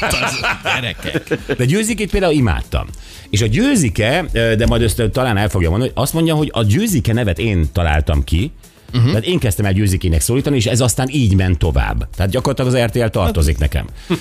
Hát 0.00 0.12
az 0.12 0.40
gyerekek. 0.64 1.38
De 1.56 1.64
győzikét 1.64 2.10
például 2.10 2.32
imádtam. 2.32 2.86
És 3.30 3.42
a 3.42 3.46
győzike, 3.46 4.24
de 4.32 4.66
majd 4.66 4.82
ezt 4.82 5.02
talán 5.12 5.36
el 5.36 5.48
fogja 5.48 5.70
mondani, 5.70 5.90
hogy 5.94 6.02
azt 6.02 6.12
mondja, 6.12 6.34
hogy 6.34 6.50
a 6.52 6.62
győzike 6.62 7.12
nevet 7.12 7.38
én 7.38 7.68
találtam 7.72 8.24
ki, 8.24 8.52
Uh-huh. 8.94 9.08
Tehát 9.08 9.24
én 9.24 9.38
kezdtem 9.38 9.64
el 9.64 9.72
győzikének 9.72 10.20
szólítani, 10.20 10.56
és 10.56 10.66
ez 10.66 10.80
aztán 10.80 11.08
így 11.10 11.34
ment 11.34 11.58
tovább. 11.58 12.08
Tehát 12.16 12.32
gyakorlatilag 12.32 12.74
az 12.74 12.90
RTL 12.90 13.06
tartozik 13.06 13.58
nekem. 13.58 13.86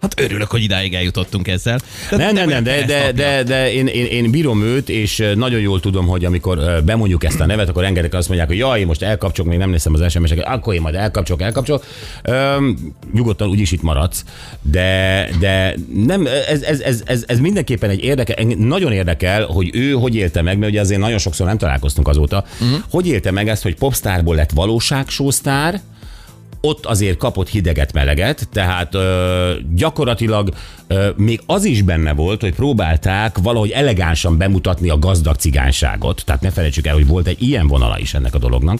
Hát 0.00 0.20
örülök, 0.20 0.50
hogy 0.50 0.62
idáig 0.62 0.94
eljutottunk 0.94 1.48
ezzel. 1.48 1.80
De 2.10 2.16
Nem, 2.16 2.34
nem, 2.34 2.48
nem, 2.48 2.62
de, 2.62 2.84
de, 2.84 3.12
de, 3.12 3.42
de 3.42 3.72
én, 3.72 3.86
én, 3.86 4.04
én 4.04 4.30
bírom 4.30 4.62
őt, 4.62 4.88
és 4.88 5.24
nagyon 5.34 5.60
jól 5.60 5.80
tudom, 5.80 6.06
hogy 6.06 6.24
amikor 6.24 6.82
bemondjuk 6.84 7.24
ezt 7.24 7.40
a 7.40 7.46
nevet, 7.46 7.68
akkor 7.68 7.82
rengeteg 7.82 8.14
azt 8.14 8.28
mondják, 8.28 8.48
hogy 8.48 8.58
jaj, 8.58 8.84
most 8.84 9.02
elkapcsolok, 9.02 9.50
még 9.50 9.60
nem 9.60 9.70
nézem 9.70 9.94
az 9.94 10.10
SMS-eket, 10.10 10.46
akkor 10.46 10.74
én 10.74 10.80
majd 10.80 10.94
elkapcsolok, 10.94 11.42
elkapcsolok. 11.42 11.84
Öm, 12.22 12.94
nyugodtan 13.12 13.48
úgyis 13.48 13.72
itt 13.72 13.82
maradsz, 13.82 14.24
de, 14.62 15.28
de 15.40 15.74
nem, 16.06 16.26
ez, 16.26 16.62
ez, 16.62 16.80
ez, 16.80 17.02
ez, 17.04 17.24
ez 17.26 17.38
mindenképpen 17.38 17.90
egy 17.90 18.04
érdekel, 18.04 18.44
nagyon 18.44 18.92
érdekel, 18.92 19.44
hogy 19.44 19.70
ő 19.72 19.92
hogy 19.92 20.14
élte 20.14 20.42
meg, 20.42 20.58
mert 20.58 20.70
ugye 20.70 20.80
azért 20.80 21.00
nagyon 21.00 21.18
sokszor 21.18 21.46
nem 21.46 21.58
találkoztunk 21.58 22.08
azóta, 22.08 22.44
uh-huh. 22.60 22.78
hogy 22.90 23.06
élte 23.06 23.30
meg 23.30 23.47
ezt, 23.48 23.62
hogy 23.62 23.74
popstárból 23.74 24.34
lett 24.34 24.50
valóságsósztár, 24.50 25.80
ott 26.60 26.86
azért 26.86 27.16
kapott 27.16 27.48
hideget, 27.48 27.92
meleget, 27.92 28.48
tehát 28.52 28.94
ö, 28.94 29.52
gyakorlatilag 29.74 30.54
ö, 30.86 31.08
még 31.16 31.40
az 31.46 31.64
is 31.64 31.82
benne 31.82 32.12
volt, 32.12 32.40
hogy 32.40 32.54
próbálták 32.54 33.38
valahogy 33.38 33.70
elegánsan 33.70 34.38
bemutatni 34.38 34.88
a 34.88 34.98
gazdag 34.98 35.36
cigányságot, 35.36 36.22
tehát 36.24 36.40
ne 36.40 36.50
felejtsük 36.50 36.86
el, 36.86 36.94
hogy 36.94 37.06
volt 37.06 37.26
egy 37.26 37.42
ilyen 37.42 37.66
vonala 37.66 37.98
is 37.98 38.14
ennek 38.14 38.34
a 38.34 38.38
dolognak, 38.38 38.78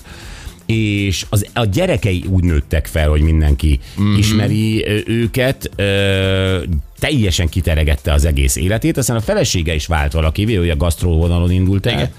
és 0.66 1.26
az, 1.28 1.46
a 1.52 1.64
gyerekei 1.64 2.24
úgy 2.28 2.44
nőttek 2.44 2.86
fel, 2.86 3.08
hogy 3.08 3.20
mindenki 3.20 3.80
mm-hmm. 4.00 4.16
ismeri 4.16 4.86
őket, 5.06 5.70
ö, 5.76 6.62
teljesen 6.98 7.48
kiteregette 7.48 8.12
az 8.12 8.24
egész 8.24 8.56
életét, 8.56 8.96
aztán 8.96 9.16
a 9.16 9.20
felesége 9.20 9.74
is 9.74 9.86
vált 9.86 10.12
valakivé, 10.12 10.54
hogy 10.54 10.70
a 10.70 10.76
gasztró 10.76 11.16
vonalon 11.16 11.50
indult 11.50 11.86
el, 11.86 11.92
Igen. 11.92 12.12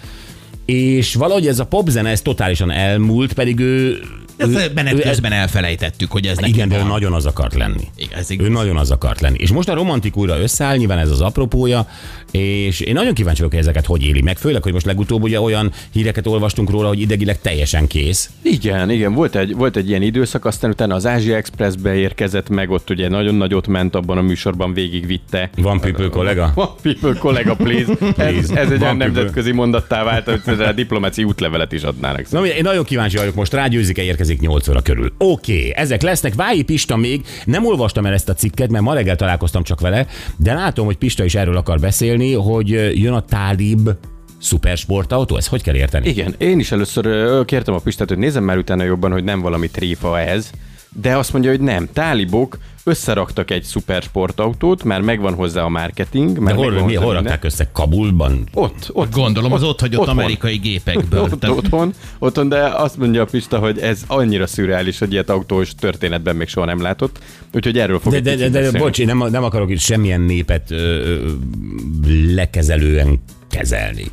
És 0.70 1.16
valahogy 1.16 1.48
ez 1.48 1.60
a 1.60 1.66
popzene, 1.66 2.10
ez 2.10 2.22
totálisan 2.22 2.72
elmúlt, 2.72 3.34
pedig 3.34 3.60
ő... 3.60 4.00
Ezt 4.39 4.52
ő- 4.52 4.71
menet 4.75 4.93
ő- 4.93 4.99
közben 4.99 5.32
elfelejtettük, 5.32 6.12
hogy 6.12 6.25
ez 6.25 6.38
neki 6.38 6.52
igen, 6.52 6.69
de 6.69 6.75
ő 6.75 6.80
van. 6.80 6.88
nagyon 6.88 7.13
az 7.13 7.25
akart 7.25 7.54
lenni. 7.54 7.88
Igen, 7.95 8.19
ez 8.19 8.32
Ő 8.32 8.34
igaz. 8.34 8.47
nagyon 8.49 8.78
az 8.78 8.91
akart 8.91 9.21
lenni. 9.21 9.38
És 9.39 9.52
most 9.52 9.69
a 9.69 9.73
romantik 9.73 10.17
újra 10.17 10.39
összeáll, 10.39 10.75
nyilván 10.78 10.97
ez 10.97 11.12
az 11.12 11.21
apropója, 11.21 11.88
és 12.32 12.80
én 12.80 12.93
nagyon 12.93 13.13
kíváncsi 13.13 13.38
vagyok, 13.41 13.54
hogy 13.56 13.63
ezeket 13.63 13.86
hogy 13.86 14.04
éli 14.04 14.21
meg. 14.21 14.38
Főleg, 14.38 14.63
hogy 14.63 14.73
most 14.73 14.86
legutóbb 14.86 15.23
ugye 15.23 15.41
olyan 15.41 15.71
híreket 15.91 16.28
olvastunk 16.28 16.69
róla, 16.69 16.88
hogy 16.88 16.99
idegileg 16.99 17.41
teljesen 17.41 17.88
kész. 17.88 18.30
Igen, 18.43 18.89
igen, 18.89 19.13
volt 19.13 19.36
egy, 19.36 19.56
volt 19.56 19.75
egy 19.75 19.89
ilyen 19.89 20.02
időszak, 20.02 20.45
aztán 20.45 20.69
utána 20.69 20.95
az 20.95 21.06
Ázsia 21.06 21.36
Expressbe 21.36 21.95
érkezett 21.95 22.49
meg, 22.49 22.69
ott 22.69 22.89
ugye 22.89 23.10
nagyon 23.10 23.36
nagyot 23.36 23.67
ment 23.67 23.95
abban 23.95 24.17
a 24.17 24.21
műsorban, 24.21 24.73
végigvitte. 24.73 25.49
Van 25.58 25.80
people 25.80 26.08
kollega? 26.10 26.52
One 26.56 26.69
people, 26.82 27.13
kollega, 27.19 27.56
please. 27.56 27.91
Ez, 27.99 28.13
Please. 28.13 28.56
ez 28.60 28.71
egy 28.71 28.80
Van 28.80 28.82
olyan 28.82 28.97
nemzetközi 28.97 29.52
mondattá 29.52 30.04
vált, 30.04 30.25
hogy 30.30 30.58
rá 30.58 30.71
diplomáciai 30.71 31.28
útlevelet 31.28 31.71
is 31.71 31.82
adnának. 31.84 32.30
Na, 32.30 32.45
én 32.45 32.62
nagyon 32.63 32.84
kíváncsi 32.84 33.17
vagyok, 33.17 33.36
most 33.36 33.54
rágyőzik-e 33.54 34.04
érkezik 34.30 34.50
8 34.50 34.68
óra 34.68 34.82
körül. 34.82 35.13
Oké, 35.18 35.58
okay, 35.58 35.74
ezek 35.76 36.02
lesznek. 36.02 36.36
Vályi 36.36 36.62
Pista 36.62 36.96
még, 36.96 37.26
nem 37.46 37.65
olvastam 37.65 38.06
el 38.06 38.13
ezt 38.13 38.30
a 38.30 38.34
cikket, 38.34 38.70
mert 38.70 38.84
ma 38.84 38.94
reggel 38.94 39.15
találkoztam 39.15 39.63
csak 39.63 39.80
vele, 39.80 40.08
de 40.38 40.54
látom, 40.54 40.86
hogy 40.86 40.98
Pista 40.98 41.24
is 41.24 41.36
erről 41.36 41.58
akar 41.58 41.80
beszélni, 41.80 42.34
hogy 42.34 42.70
jön 43.02 43.13
a 43.13 43.22
Tálib 43.22 43.89
szupersportautó, 44.39 45.38
ezt 45.38 45.48
hogy 45.48 45.63
kell 45.63 45.76
érteni? 45.76 46.10
Igen, 46.10 46.36
én 46.38 46.60
is 46.60 46.72
először 46.72 47.46
kértem 47.46 47.74
a 47.74 47.80
Pistát, 47.80 48.08
hogy 48.08 48.18
nézzem 48.18 48.44
már 48.44 48.58
utána 48.58 48.84
jobban, 48.84 49.12
hogy 49.12 49.24
nem 49.24 49.42
valami 49.42 49.70
tréfa 49.70 50.20
ez, 50.20 50.50
de 51.02 51.17
azt 51.17 51.34
mondja, 51.34 51.49
hogy 51.52 51.60
nem. 51.62 51.88
Tálibok 51.93 52.58
összeraktak 52.84 53.52
egy 53.52 53.63
szupersportautót, 53.63 54.84
már 54.84 55.02
megvan 55.02 55.34
hozzá 55.34 55.62
a 55.63 55.69
marketing. 55.69 56.34
De 56.34 56.39
Már 56.39 56.56
hol, 56.56 56.65
megvan 56.71 56.86
mi, 56.86 56.95
hol 56.95 57.13
rakták 57.13 57.43
össze? 57.43 57.69
Kabulban? 57.73 58.43
Ott, 58.54 58.89
ott. 58.93 59.12
Gondolom, 59.13 59.52
az 59.54 59.63
ott 59.63 59.80
hagyott 59.80 59.99
otthon. 59.99 60.17
amerikai 60.17 60.58
gépekből. 60.58 61.21
Ott, 61.32 61.39
Tehát- 61.39 61.58
otthon, 61.58 61.93
otthon, 62.19 62.49
de 62.49 62.63
azt 62.63 62.97
mondja 62.97 63.21
a 63.21 63.25
Pista, 63.25 63.60
hogy 63.60 63.80
ez 63.80 64.04
annyira 64.08 64.47
szürreális, 64.47 64.99
hogy 64.99 65.12
ilyet 65.12 65.30
autós 65.30 65.75
történetben 65.75 66.36
még 66.36 66.47
soha 66.47 66.65
nem 66.65 66.82
látott. 66.82 67.19
Úgyhogy 67.54 67.80
erről 67.80 67.99
fog 67.99 68.12
De, 68.12 68.19
de, 68.19 68.36
de, 68.36 68.49
de, 68.49 68.71
de 68.71 68.80
bocs, 68.80 68.99
én 68.99 69.06
nem, 69.06 69.17
nem 69.30 69.43
akarok 69.43 69.69
itt 69.69 69.80
semmilyen 69.80 70.21
népet 70.21 70.71
ö, 70.71 70.75
ö, 70.75 71.28
lekezelően 72.34 73.21
kezelni. 73.49 74.06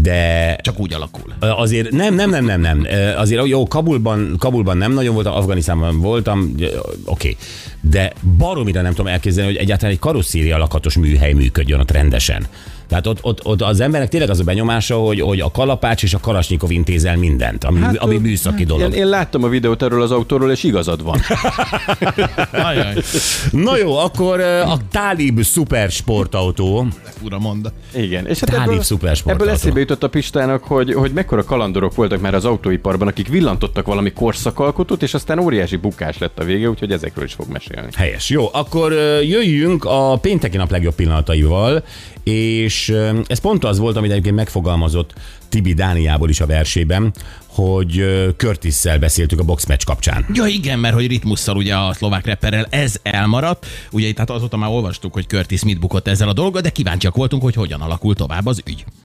De 0.00 0.56
Csak 0.62 0.80
úgy 0.80 0.94
alakul. 0.94 1.34
azért 1.40 1.90
nem, 1.90 2.14
nem, 2.14 2.30
nem, 2.30 2.44
nem, 2.44 2.60
nem. 2.60 2.86
Azért 3.16 3.46
jó, 3.46 3.66
Kabulban, 3.66 4.34
Kabulban 4.38 4.76
nem 4.76 4.92
nagyon 4.92 5.14
voltam, 5.14 5.32
Afganisztánban 5.32 6.00
voltam, 6.00 6.54
oké. 6.54 6.68
Okay. 7.04 7.36
De 7.80 8.12
baromira 8.38 8.82
nem 8.82 8.90
tudom 8.94 9.12
elképzelni, 9.12 9.52
hogy 9.52 9.60
egyáltalán 9.60 9.92
egy 9.92 10.00
karosszéria 10.00 10.58
lakatos 10.58 10.96
műhely 10.96 11.32
működjön 11.32 11.80
ott 11.80 11.90
rendesen. 11.90 12.46
Tehát 12.92 13.06
ott, 13.06 13.18
ott, 13.22 13.44
ott 13.44 13.62
az 13.62 13.80
embernek 13.80 14.08
tényleg 14.08 14.30
az 14.30 14.40
a 14.40 14.44
benyomása, 14.44 14.96
hogy, 14.96 15.20
hogy 15.20 15.40
a 15.40 15.50
kalapács 15.50 16.02
és 16.02 16.14
a 16.14 16.18
kalasnyikov 16.18 16.70
intézel 16.70 17.16
mindent, 17.16 17.64
ami, 17.64 17.80
hát, 17.80 17.96
ami 17.96 18.18
műszaki 18.18 18.64
dolog. 18.64 18.92
Én, 18.92 18.98
én 18.98 19.08
láttam 19.08 19.44
a 19.44 19.48
videót 19.48 19.82
erről 19.82 20.02
az 20.02 20.10
autóról, 20.10 20.50
és 20.50 20.62
igazad 20.62 21.02
van. 21.02 21.20
Ajaj, 22.68 22.94
Na 23.50 23.76
jó, 23.76 23.96
akkor 23.96 24.40
a 24.40 24.76
Talib 24.90 25.42
szuper 25.42 25.90
sportautó. 25.90 26.86
fura 27.20 27.38
monda. 27.38 27.72
Igen. 27.94 28.26
És 28.26 28.40
hát 28.40 28.50
Tálib 28.50 28.68
ebből, 28.68 28.82
szupersportautó. 28.82 29.44
ebből 29.44 29.54
eszébe 29.60 29.80
jutott 29.80 30.02
a 30.02 30.08
Pistának, 30.08 30.64
hogy, 30.64 30.94
hogy 30.94 31.12
mekkora 31.12 31.44
kalandorok 31.44 31.94
voltak 31.94 32.20
már 32.20 32.34
az 32.34 32.44
autóiparban, 32.44 33.08
akik 33.08 33.28
villantottak 33.28 33.86
valami 33.86 34.12
korszakalkotót, 34.12 35.02
és 35.02 35.14
aztán 35.14 35.38
óriási 35.38 35.76
bukás 35.76 36.18
lett 36.18 36.38
a 36.38 36.44
vége, 36.44 36.68
úgyhogy 36.68 36.92
ezekről 36.92 37.24
is 37.24 37.32
fog 37.32 37.46
mesélni. 37.52 37.88
Helyes. 37.96 38.30
Jó, 38.30 38.48
akkor 38.52 38.92
jöjjünk 39.22 39.84
a 39.84 40.16
pénteki 40.20 40.56
nap 40.56 40.70
legjobb 40.70 40.94
pillanataival, 40.94 41.84
és 42.24 42.81
ö, 42.88 43.20
ez 43.26 43.38
pont 43.38 43.64
az 43.64 43.78
volt, 43.78 43.96
amit 43.96 44.10
egyébként 44.10 44.34
megfogalmazott 44.34 45.12
Tibi 45.48 45.72
Dániából 45.72 46.28
is 46.28 46.40
a 46.40 46.46
versében, 46.46 47.12
hogy 47.46 48.04
Curtis-szel 48.36 48.98
beszéltük 48.98 49.40
a 49.40 49.44
boxmatch 49.44 49.84
kapcsán. 49.84 50.26
Ja 50.32 50.46
igen, 50.46 50.78
mert 50.78 50.94
hogy 50.94 51.06
ritmusszal 51.06 51.56
ugye 51.56 51.74
a 51.76 51.92
szlovák 51.92 52.26
rapperrel 52.26 52.66
ez 52.70 52.96
elmaradt. 53.02 53.66
Ugye 53.90 54.06
itt 54.06 54.18
hát 54.18 54.30
azóta 54.30 54.56
már 54.56 54.70
olvastuk, 54.70 55.12
hogy 55.12 55.26
Curtis 55.26 55.64
mit 55.64 55.80
bukott 55.80 56.08
ezzel 56.08 56.28
a 56.28 56.32
dolga, 56.32 56.60
de 56.60 56.70
kíváncsiak 56.70 57.16
voltunk, 57.16 57.42
hogy 57.42 57.54
hogyan 57.54 57.80
alakul 57.80 58.14
tovább 58.14 58.46
az 58.46 58.62
ügy. 58.66 58.84